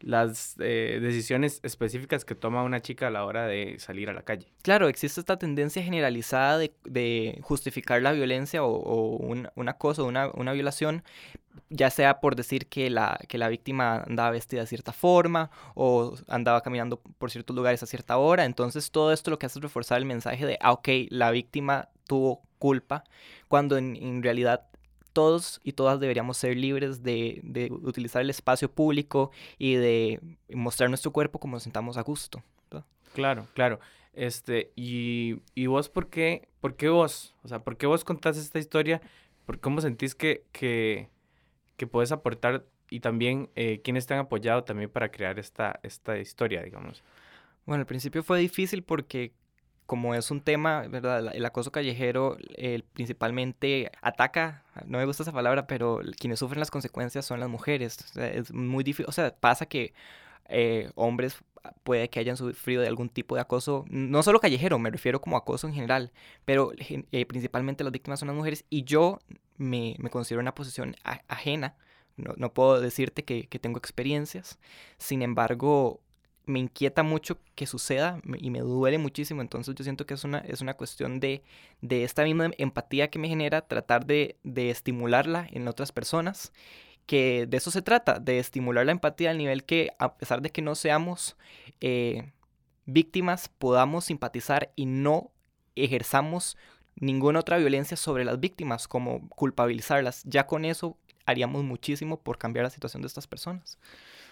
las 0.00 0.56
eh, 0.60 0.98
decisiones 1.02 1.60
específicas 1.62 2.24
que 2.24 2.34
toma 2.34 2.62
una 2.62 2.80
chica 2.80 3.08
a 3.08 3.10
la 3.10 3.24
hora 3.24 3.46
de 3.46 3.76
salir 3.78 4.08
a 4.08 4.12
la 4.12 4.22
calle. 4.22 4.46
Claro, 4.62 4.88
existe 4.88 5.20
esta 5.20 5.38
tendencia 5.38 5.82
generalizada 5.82 6.58
de, 6.58 7.38
justificar 7.42 8.02
la 8.02 8.12
violencia 8.12 8.62
o, 8.62 9.16
un, 9.16 9.48
una 9.54 9.74
cosa, 9.74 10.02
una, 10.02 10.30
una 10.34 10.52
violación, 10.52 11.02
ya 11.70 11.90
sea 11.90 12.20
por 12.20 12.36
decir 12.36 12.66
que 12.66 12.90
la, 12.90 13.18
que 13.28 13.38
la 13.38 13.48
víctima 13.48 14.04
andaba 14.06 14.30
vestida 14.30 14.60
de 14.60 14.66
cierta 14.66 14.92
forma 14.92 15.50
o 15.74 16.16
andaba 16.28 16.60
caminando 16.62 17.00
por 17.00 17.30
ciertos 17.30 17.56
lugares 17.56 17.82
a 17.82 17.86
cierta 17.86 18.16
hora. 18.18 18.44
Entonces 18.44 18.90
todo 18.90 19.12
esto 19.12 19.30
lo 19.30 19.38
que 19.38 19.46
hace 19.46 19.58
es 19.58 19.62
reforzar 19.62 19.98
el 19.98 20.04
mensaje 20.04 20.46
de, 20.46 20.58
ah, 20.60 20.72
ok, 20.72 20.88
la 21.10 21.30
víctima 21.30 21.88
tuvo 22.06 22.42
culpa, 22.58 23.04
cuando 23.48 23.76
en 23.76 24.22
realidad 24.22 24.68
todos 25.12 25.60
y 25.64 25.72
todas 25.72 26.00
deberíamos 26.00 26.36
ser 26.36 26.56
libres 26.56 27.02
de, 27.02 27.68
utilizar 27.82 28.22
el 28.22 28.30
espacio 28.30 28.70
público 28.70 29.30
y 29.58 29.74
de 29.74 30.20
mostrar 30.50 30.88
nuestro 30.88 31.12
cuerpo 31.12 31.38
como 31.38 31.56
nos 31.56 31.62
sentamos 31.62 31.96
a 31.96 32.02
gusto. 32.02 32.42
Claro, 33.14 33.46
claro. 33.54 33.80
Este, 34.12 34.70
y, 34.76 35.40
y, 35.54 35.66
vos, 35.66 35.88
¿por 35.88 36.08
qué, 36.08 36.48
¿por 36.60 36.76
qué 36.76 36.88
vos? 36.88 37.34
O 37.42 37.48
sea, 37.48 37.60
¿por 37.60 37.76
qué 37.76 37.86
vos 37.86 38.04
contás 38.04 38.36
esta 38.36 38.58
historia? 38.58 39.00
¿Por 39.46 39.60
cómo 39.60 39.80
sentís 39.80 40.14
que, 40.14 40.44
que, 40.52 41.08
que 41.76 41.86
puedes 41.86 42.12
aportar 42.12 42.64
y 42.90 43.00
también 43.00 43.50
eh, 43.54 43.80
quiénes 43.82 44.06
te 44.06 44.14
han 44.14 44.20
apoyado 44.20 44.64
también 44.64 44.90
para 44.90 45.10
crear 45.10 45.38
esta, 45.38 45.80
esta 45.82 46.18
historia, 46.18 46.62
digamos? 46.62 47.02
Bueno, 47.66 47.82
al 47.82 47.86
principio 47.86 48.22
fue 48.22 48.38
difícil 48.40 48.82
porque 48.82 49.32
como 49.88 50.14
es 50.14 50.30
un 50.30 50.42
tema, 50.42 50.86
¿verdad? 50.86 51.34
El 51.34 51.46
acoso 51.46 51.72
callejero 51.72 52.36
principalmente 52.92 53.90
ataca, 54.02 54.62
no 54.84 54.98
me 54.98 55.06
gusta 55.06 55.22
esa 55.22 55.32
palabra, 55.32 55.66
pero 55.66 56.02
quienes 56.20 56.40
sufren 56.40 56.60
las 56.60 56.70
consecuencias 56.70 57.24
son 57.24 57.40
las 57.40 57.48
mujeres. 57.48 58.14
es 58.16 58.52
muy 58.52 58.84
difícil, 58.84 59.06
o 59.08 59.12
sea, 59.12 59.34
pasa 59.34 59.64
que 59.64 59.94
eh, 60.50 60.90
hombres 60.94 61.38
puede 61.84 62.10
que 62.10 62.20
hayan 62.20 62.36
sufrido 62.36 62.82
de 62.82 62.88
algún 62.88 63.08
tipo 63.08 63.34
de 63.34 63.40
acoso, 63.40 63.86
no 63.88 64.22
solo 64.22 64.40
callejero, 64.40 64.78
me 64.78 64.90
refiero 64.90 65.22
como 65.22 65.38
acoso 65.38 65.66
en 65.66 65.72
general, 65.72 66.12
pero 66.44 66.72
eh, 66.76 67.24
principalmente 67.24 67.82
las 67.82 67.92
víctimas 67.92 68.20
son 68.20 68.28
las 68.28 68.36
mujeres 68.36 68.66
y 68.68 68.84
yo 68.84 69.20
me, 69.56 69.96
me 70.00 70.10
considero 70.10 70.40
en 70.40 70.44
una 70.44 70.54
posición 70.54 70.96
ajena, 71.28 71.76
no, 72.18 72.34
no, 72.36 72.52
puedo 72.52 72.78
decirte 72.78 73.24
que, 73.24 73.46
que 73.46 73.58
tengo 73.58 73.78
experiencias, 73.78 74.58
sin 74.98 75.22
embargo, 75.22 76.02
me 76.48 76.58
inquieta 76.58 77.02
mucho 77.02 77.38
que 77.54 77.66
suceda 77.66 78.20
y 78.38 78.50
me 78.50 78.60
duele 78.60 78.98
muchísimo. 78.98 79.42
Entonces 79.42 79.74
yo 79.74 79.84
siento 79.84 80.06
que 80.06 80.14
es 80.14 80.24
una, 80.24 80.38
es 80.38 80.60
una 80.60 80.74
cuestión 80.74 81.20
de, 81.20 81.42
de 81.82 82.04
esta 82.04 82.24
misma 82.24 82.50
empatía 82.58 83.10
que 83.10 83.18
me 83.18 83.28
genera, 83.28 83.60
tratar 83.60 84.06
de, 84.06 84.36
de, 84.44 84.70
estimularla 84.70 85.46
en 85.50 85.68
otras 85.68 85.92
personas, 85.92 86.52
que 87.06 87.46
de 87.46 87.58
eso 87.58 87.70
se 87.70 87.82
trata, 87.82 88.18
de 88.18 88.38
estimular 88.38 88.86
la 88.86 88.92
empatía 88.92 89.30
al 89.30 89.38
nivel 89.38 89.64
que 89.64 89.90
a 89.98 90.16
pesar 90.16 90.42
de 90.42 90.50
que 90.50 90.62
no 90.62 90.74
seamos 90.74 91.36
eh, 91.80 92.32
víctimas, 92.86 93.48
podamos 93.48 94.06
simpatizar 94.06 94.72
y 94.74 94.86
no 94.86 95.30
ejerzamos 95.76 96.56
ninguna 96.96 97.40
otra 97.40 97.58
violencia 97.58 97.96
sobre 97.96 98.24
las 98.24 98.40
víctimas, 98.40 98.88
como 98.88 99.28
culpabilizarlas. 99.28 100.22
Ya 100.24 100.46
con 100.46 100.64
eso 100.64 100.96
haríamos 101.28 101.62
muchísimo 101.62 102.18
por 102.18 102.38
cambiar 102.38 102.64
la 102.64 102.70
situación 102.70 103.02
de 103.02 103.06
estas 103.06 103.26
personas. 103.26 103.78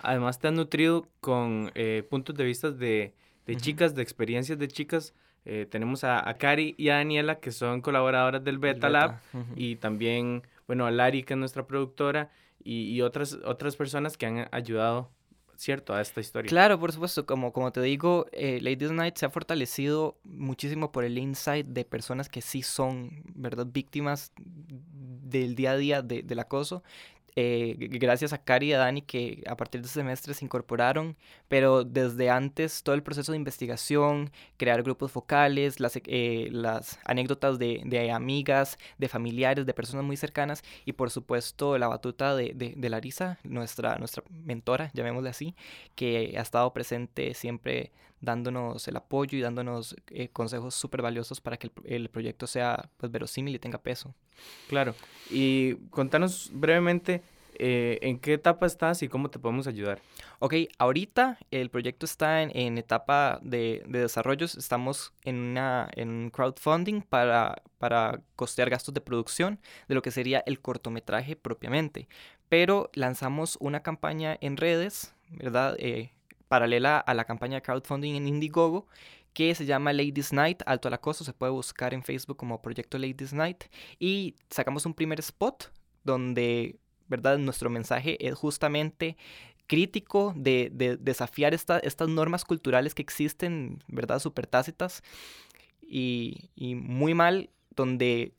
Además, 0.01 0.39
te 0.39 0.49
has 0.49 0.55
nutrido 0.55 1.07
con 1.21 1.71
eh, 1.75 2.07
puntos 2.09 2.35
de 2.35 2.45
vista 2.45 2.71
de, 2.71 3.13
de 3.47 3.57
chicas, 3.57 3.95
de 3.95 4.03
experiencias 4.03 4.59
de 4.59 4.67
chicas. 4.67 5.15
Eh, 5.45 5.67
tenemos 5.71 6.05
a, 6.05 6.27
a, 6.27 6.35
Cari 6.35 6.75
y 6.79 6.89
a 6.89 6.97
Daniela, 6.97 7.39
que 7.39 7.53
son 7.53 7.83
colaboradoras 7.83 8.43
del 8.43 8.59
Beta, 8.59 8.89
Lab, 8.89 9.21
y 9.57 9.77
también, 9.77 10.43
bueno, 10.67 10.87
a 10.87 10.91
Lari, 10.91 11.23
que 11.23 11.35
es 11.35 11.39
nuestra 11.39 11.67
productora, 11.67 12.31
y, 12.65 12.91
y, 12.95 13.03
otras, 13.03 13.35
otras 13.45 13.77
personas 13.77 14.17
que 14.17 14.25
han 14.25 14.49
ayudado, 14.51 15.11
¿cierto?, 15.57 15.95
a 15.95 16.01
esta 16.01 16.21
historia. 16.21 16.49
Claro, 16.49 16.79
por 16.79 16.93
supuesto, 16.93 17.27
como, 17.27 17.53
como 17.53 17.73
te 17.73 17.81
digo, 17.81 18.27
eh, 18.33 18.61
Ladies 18.63 18.93
Night 18.93 19.17
se 19.17 19.27
ha 19.27 19.31
fortalecido 19.31 20.19
muchísimo 20.25 20.93
por 20.93 21.05
el 21.05 21.19
insight 21.19 21.67
de 21.67 21.85
personas 21.85 22.29
que 22.29 22.41
sí 22.41 22.63
son, 22.63 23.23
¿verdad?, 23.35 23.67
víctimas 23.67 24.33
del 24.37 25.55
día 25.55 25.73
a 25.73 25.77
día 25.77 26.03
de, 26.03 26.23
del 26.23 26.39
acoso 26.39 26.83
eh, 27.39 27.77
gracias 27.79 28.33
a 28.33 28.39
Cari 28.39 28.69
y 28.71 28.73
a 28.73 28.79
Dani 28.79 29.03
que 29.03 29.45
a 29.47 29.57
partir 29.57 29.83
de 29.83 29.87
este 29.87 30.01
semestre 30.01 30.33
se 30.33 30.43
incorporaron, 30.43 31.17
pero 31.49 31.85
desde 31.85 32.31
antes 32.31 32.83
todo 32.83 32.95
el 32.95 33.03
proceso 33.03 33.33
de 33.33 33.37
investigación, 33.37 34.31
crear 34.57 34.83
grupos 34.83 35.13
focales, 35.13 35.79
las, 35.79 36.01
eh, 36.07 36.49
las 36.51 36.99
anécdotas 37.05 37.59
de, 37.59 37.83
de, 37.85 38.11
amigas, 38.11 38.79
de 38.97 39.09
familiares, 39.09 39.67
de 39.67 39.75
personas 39.75 40.07
muy 40.07 40.17
cercanas 40.17 40.65
y 40.87 40.93
por 40.95 41.11
supuesto 41.11 41.77
la 41.77 41.89
batuta 41.89 42.35
de, 42.35 42.55
de, 42.55 42.89
Larisa, 42.89 43.39
nuestra, 43.45 43.97
nuestra 43.99 44.23
mentora, 44.31 44.91
llamémosle 44.95 45.29
así, 45.29 45.55
que 45.95 46.37
ha 46.39 46.41
estado 46.41 46.73
presente 46.73 47.35
siempre 47.35 47.93
dándonos 48.21 48.87
el 48.89 48.97
apoyo 48.97 49.39
y 49.39 49.41
dándonos 49.41 49.97
eh, 50.09 50.29
consejos 50.29 50.75
súper 50.75 51.03
valiosos 51.03 51.41
para 51.41 51.57
que 51.57 51.69
el, 51.85 51.93
el, 51.93 52.09
proyecto 52.09 52.47
sea 52.47 52.91
pues 52.97 53.13
verosímil 53.13 53.55
y 53.55 53.59
tenga 53.59 53.79
peso. 53.79 54.15
Claro, 54.69 54.95
y 55.31 55.75
contanos 55.91 56.51
brevemente 56.53 57.23
eh, 57.59 57.99
en 58.03 58.19
qué 58.19 58.35
etapa 58.35 58.67
estás 58.67 59.03
y 59.03 59.09
cómo 59.09 59.31
te 59.31 59.39
podemos 59.39 59.67
ayudar. 59.67 60.01
Ok, 60.41 60.55
ahorita 60.79 61.39
el 61.51 61.71
proyecto 61.71 62.05
está 62.05 62.43
en, 62.43 62.51
en 62.55 62.77
etapa 62.77 63.39
de, 63.43 63.83
de, 63.87 64.01
desarrollo, 64.01 64.45
estamos 64.45 65.15
en, 65.25 65.37
una, 65.37 65.89
en 65.95 66.11
un 66.11 66.31
crowdfunding 66.31 67.01
para, 67.01 67.63
para 67.79 68.21
costear 68.35 68.69
gastos 68.69 68.93
de 68.93 69.01
producción 69.01 69.59
de 69.89 69.95
lo 69.95 70.03
que 70.03 70.11
sería 70.11 70.43
el 70.45 70.61
cortometraje 70.61 71.35
propiamente, 71.35 72.09
pero 72.51 72.91
lanzamos 72.93 73.57
una 73.59 73.83
campaña 73.83 74.37
en 74.43 74.59
redes, 74.59 75.15
¿verdad? 75.31 75.77
Eh, 75.79 76.13
paralela 76.49 76.99
a 76.99 77.15
la 77.15 77.25
campaña 77.25 77.57
de 77.57 77.63
crowdfunding 77.63 78.15
en 78.15 78.29
Indiegogo, 78.29 78.87
que 79.33 79.55
se 79.55 79.67
llama 79.67 79.93
Ladies 79.93 80.33
Night, 80.33 80.63
Alto 80.65 80.89
al 80.89 80.95
Acoso, 80.95 81.23
se 81.23 81.35
puede 81.35 81.53
buscar 81.53 81.93
en 81.93 82.03
Facebook 82.03 82.39
como 82.39 82.63
Proyecto 82.63 82.99
Ladies 82.99 83.35
Night, 83.35 83.65
y 83.99 84.35
sacamos 84.49 84.87
un 84.87 84.95
primer 84.95 85.21
spot 85.21 85.71
donde, 86.05 86.79
¿verdad? 87.09 87.37
Nuestro 87.37 87.69
mensaje 87.69 88.17
es 88.27 88.35
justamente 88.35 89.17
crítico 89.67 90.33
de, 90.37 90.71
de 90.73 90.97
desafiar 90.97 91.53
esta, 91.53 91.79
estas 91.81 92.09
normas 92.09 92.45
culturales 92.45 92.95
que 92.95 93.03
existen, 93.03 93.83
¿verdad? 93.89 94.21
Súper 94.21 94.47
tácitas 94.47 95.03
y, 95.83 96.51
y 96.55 96.75
muy 96.75 97.15
mal, 97.15 97.51
donde 97.75 98.33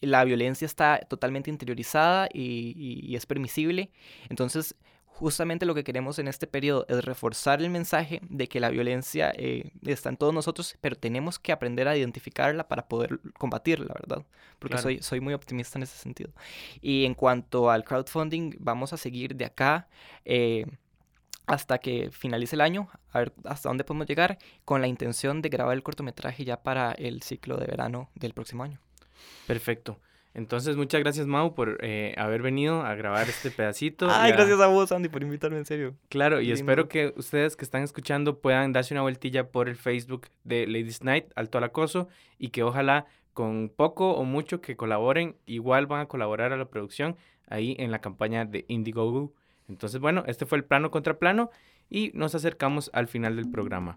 la 0.00 0.24
violencia 0.24 0.66
está 0.66 0.98
totalmente 1.08 1.48
interiorizada 1.48 2.28
y 2.34 3.14
es 3.14 3.24
permisible. 3.24 3.90
Entonces, 4.28 4.74
justamente 5.14 5.66
lo 5.66 5.74
que 5.74 5.84
queremos 5.84 6.18
en 6.18 6.28
este 6.28 6.46
periodo 6.46 6.86
es 6.88 7.04
reforzar 7.04 7.60
el 7.60 7.70
mensaje 7.70 8.20
de 8.28 8.48
que 8.48 8.60
la 8.60 8.70
violencia 8.70 9.32
eh, 9.36 9.70
está 9.86 10.08
en 10.08 10.16
todos 10.16 10.34
nosotros, 10.34 10.76
pero 10.80 10.96
tenemos 10.96 11.38
que 11.38 11.52
aprender 11.52 11.86
a 11.88 11.96
identificarla 11.96 12.66
para 12.68 12.88
poder 12.88 13.20
combatirla, 13.38 13.94
¿verdad? 13.94 14.24
Porque 14.58 14.78
soy, 14.78 15.02
soy 15.02 15.20
muy 15.20 15.34
optimista 15.34 15.78
en 15.78 15.84
ese 15.84 15.96
sentido. 15.96 16.30
Y 16.80 17.04
en 17.04 17.14
cuanto 17.14 17.70
al 17.70 17.84
crowdfunding, 17.84 18.56
vamos 18.58 18.92
a 18.92 18.96
seguir 18.96 19.36
de 19.36 19.44
acá. 19.44 19.88
Eh, 20.24 20.66
hasta 21.46 21.78
que 21.78 22.10
finalice 22.12 22.54
el 22.54 22.60
año, 22.60 22.88
a 23.10 23.18
ver 23.18 23.32
hasta 23.44 23.68
dónde 23.68 23.84
podemos 23.84 24.06
llegar, 24.06 24.38
con 24.64 24.80
la 24.80 24.86
intención 24.86 25.42
de 25.42 25.48
grabar 25.48 25.74
el 25.74 25.82
cortometraje 25.82 26.44
ya 26.44 26.62
para 26.62 26.92
el 26.92 27.22
ciclo 27.22 27.56
de 27.56 27.66
verano 27.66 28.10
del 28.14 28.32
próximo 28.32 28.62
año. 28.62 28.78
Perfecto. 29.46 29.98
Entonces, 30.34 30.76
muchas 30.76 31.00
gracias, 31.00 31.26
Mau, 31.26 31.54
por 31.54 31.78
eh, 31.82 32.14
haber 32.16 32.40
venido 32.40 32.82
a 32.82 32.94
grabar 32.94 33.28
este 33.28 33.50
pedacito. 33.50 34.08
Ay, 34.10 34.32
gracias 34.32 34.58
a 34.60 34.66
vos, 34.66 34.90
Andy, 34.90 35.08
por 35.08 35.22
invitarme, 35.22 35.58
en 35.58 35.66
serio. 35.66 35.94
Claro, 36.08 36.40
y 36.40 36.52
espero 36.52 36.88
que 36.88 37.12
ustedes 37.16 37.54
que 37.54 37.64
están 37.64 37.82
escuchando 37.82 38.40
puedan 38.40 38.72
darse 38.72 38.94
una 38.94 39.02
vueltilla 39.02 39.48
por 39.50 39.68
el 39.68 39.76
Facebook 39.76 40.28
de 40.44 40.66
Ladies 40.66 41.02
Night, 41.02 41.26
Alto 41.36 41.58
al 41.58 41.64
Acoso, 41.64 42.08
y 42.38 42.48
que 42.48 42.62
ojalá 42.62 43.06
con 43.34 43.70
poco 43.74 44.12
o 44.12 44.24
mucho 44.24 44.60
que 44.60 44.76
colaboren, 44.76 45.36
igual 45.46 45.86
van 45.86 46.00
a 46.00 46.06
colaborar 46.06 46.52
a 46.52 46.56
la 46.56 46.66
producción 46.66 47.16
ahí 47.46 47.76
en 47.78 47.90
la 47.90 48.00
campaña 48.00 48.44
de 48.44 48.64
Indiegogo. 48.68 49.34
Entonces, 49.68 50.00
bueno, 50.00 50.24
este 50.26 50.46
fue 50.46 50.58
el 50.58 50.64
plano 50.64 50.90
contra 50.90 51.18
plano 51.18 51.50
y 51.88 52.10
nos 52.14 52.34
acercamos 52.34 52.90
al 52.94 53.06
final 53.06 53.36
del 53.36 53.50
programa. 53.50 53.96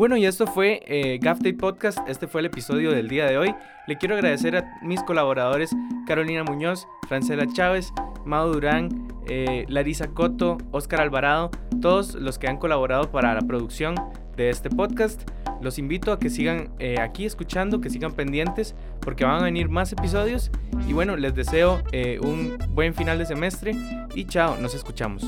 Bueno, 0.00 0.16
y 0.16 0.24
esto 0.24 0.46
fue 0.46 0.80
eh, 0.86 1.20
Podcast. 1.58 1.98
Este 2.08 2.26
fue 2.26 2.40
el 2.40 2.46
episodio 2.46 2.90
del 2.90 3.06
día 3.06 3.26
de 3.26 3.36
hoy. 3.36 3.54
Le 3.86 3.98
quiero 3.98 4.14
agradecer 4.14 4.56
a 4.56 4.78
mis 4.80 5.02
colaboradores 5.02 5.76
Carolina 6.06 6.42
Muñoz, 6.42 6.88
Francela 7.06 7.46
Chávez, 7.52 7.92
Mao 8.24 8.50
Durán, 8.50 9.08
eh, 9.28 9.66
Larisa 9.68 10.06
Coto, 10.06 10.56
Oscar 10.70 11.02
Alvarado, 11.02 11.50
todos 11.82 12.14
los 12.14 12.38
que 12.38 12.48
han 12.48 12.56
colaborado 12.56 13.10
para 13.10 13.34
la 13.34 13.42
producción 13.42 13.94
de 14.38 14.48
este 14.48 14.70
podcast. 14.70 15.30
Los 15.60 15.78
invito 15.78 16.12
a 16.12 16.18
que 16.18 16.30
sigan 16.30 16.70
eh, 16.78 16.98
aquí 16.98 17.26
escuchando, 17.26 17.82
que 17.82 17.90
sigan 17.90 18.12
pendientes, 18.12 18.74
porque 19.02 19.26
van 19.26 19.40
a 19.40 19.44
venir 19.44 19.68
más 19.68 19.92
episodios. 19.92 20.50
Y 20.88 20.94
bueno, 20.94 21.14
les 21.18 21.34
deseo 21.34 21.82
eh, 21.92 22.18
un 22.22 22.56
buen 22.70 22.94
final 22.94 23.18
de 23.18 23.26
semestre 23.26 23.72
y 24.14 24.24
chao, 24.24 24.56
nos 24.56 24.74
escuchamos. 24.74 25.26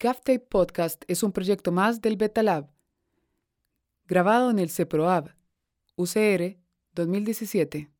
GAFTAPE 0.00 0.38
Podcast 0.38 1.02
es 1.08 1.24
un 1.24 1.32
proyecto 1.32 1.72
más 1.72 2.00
del 2.00 2.16
Beta 2.16 2.44
Lab, 2.44 2.70
grabado 4.06 4.48
en 4.52 4.60
el 4.60 4.70
CEPROAB, 4.70 5.34
UCR 5.96 6.56
2017. 6.92 7.90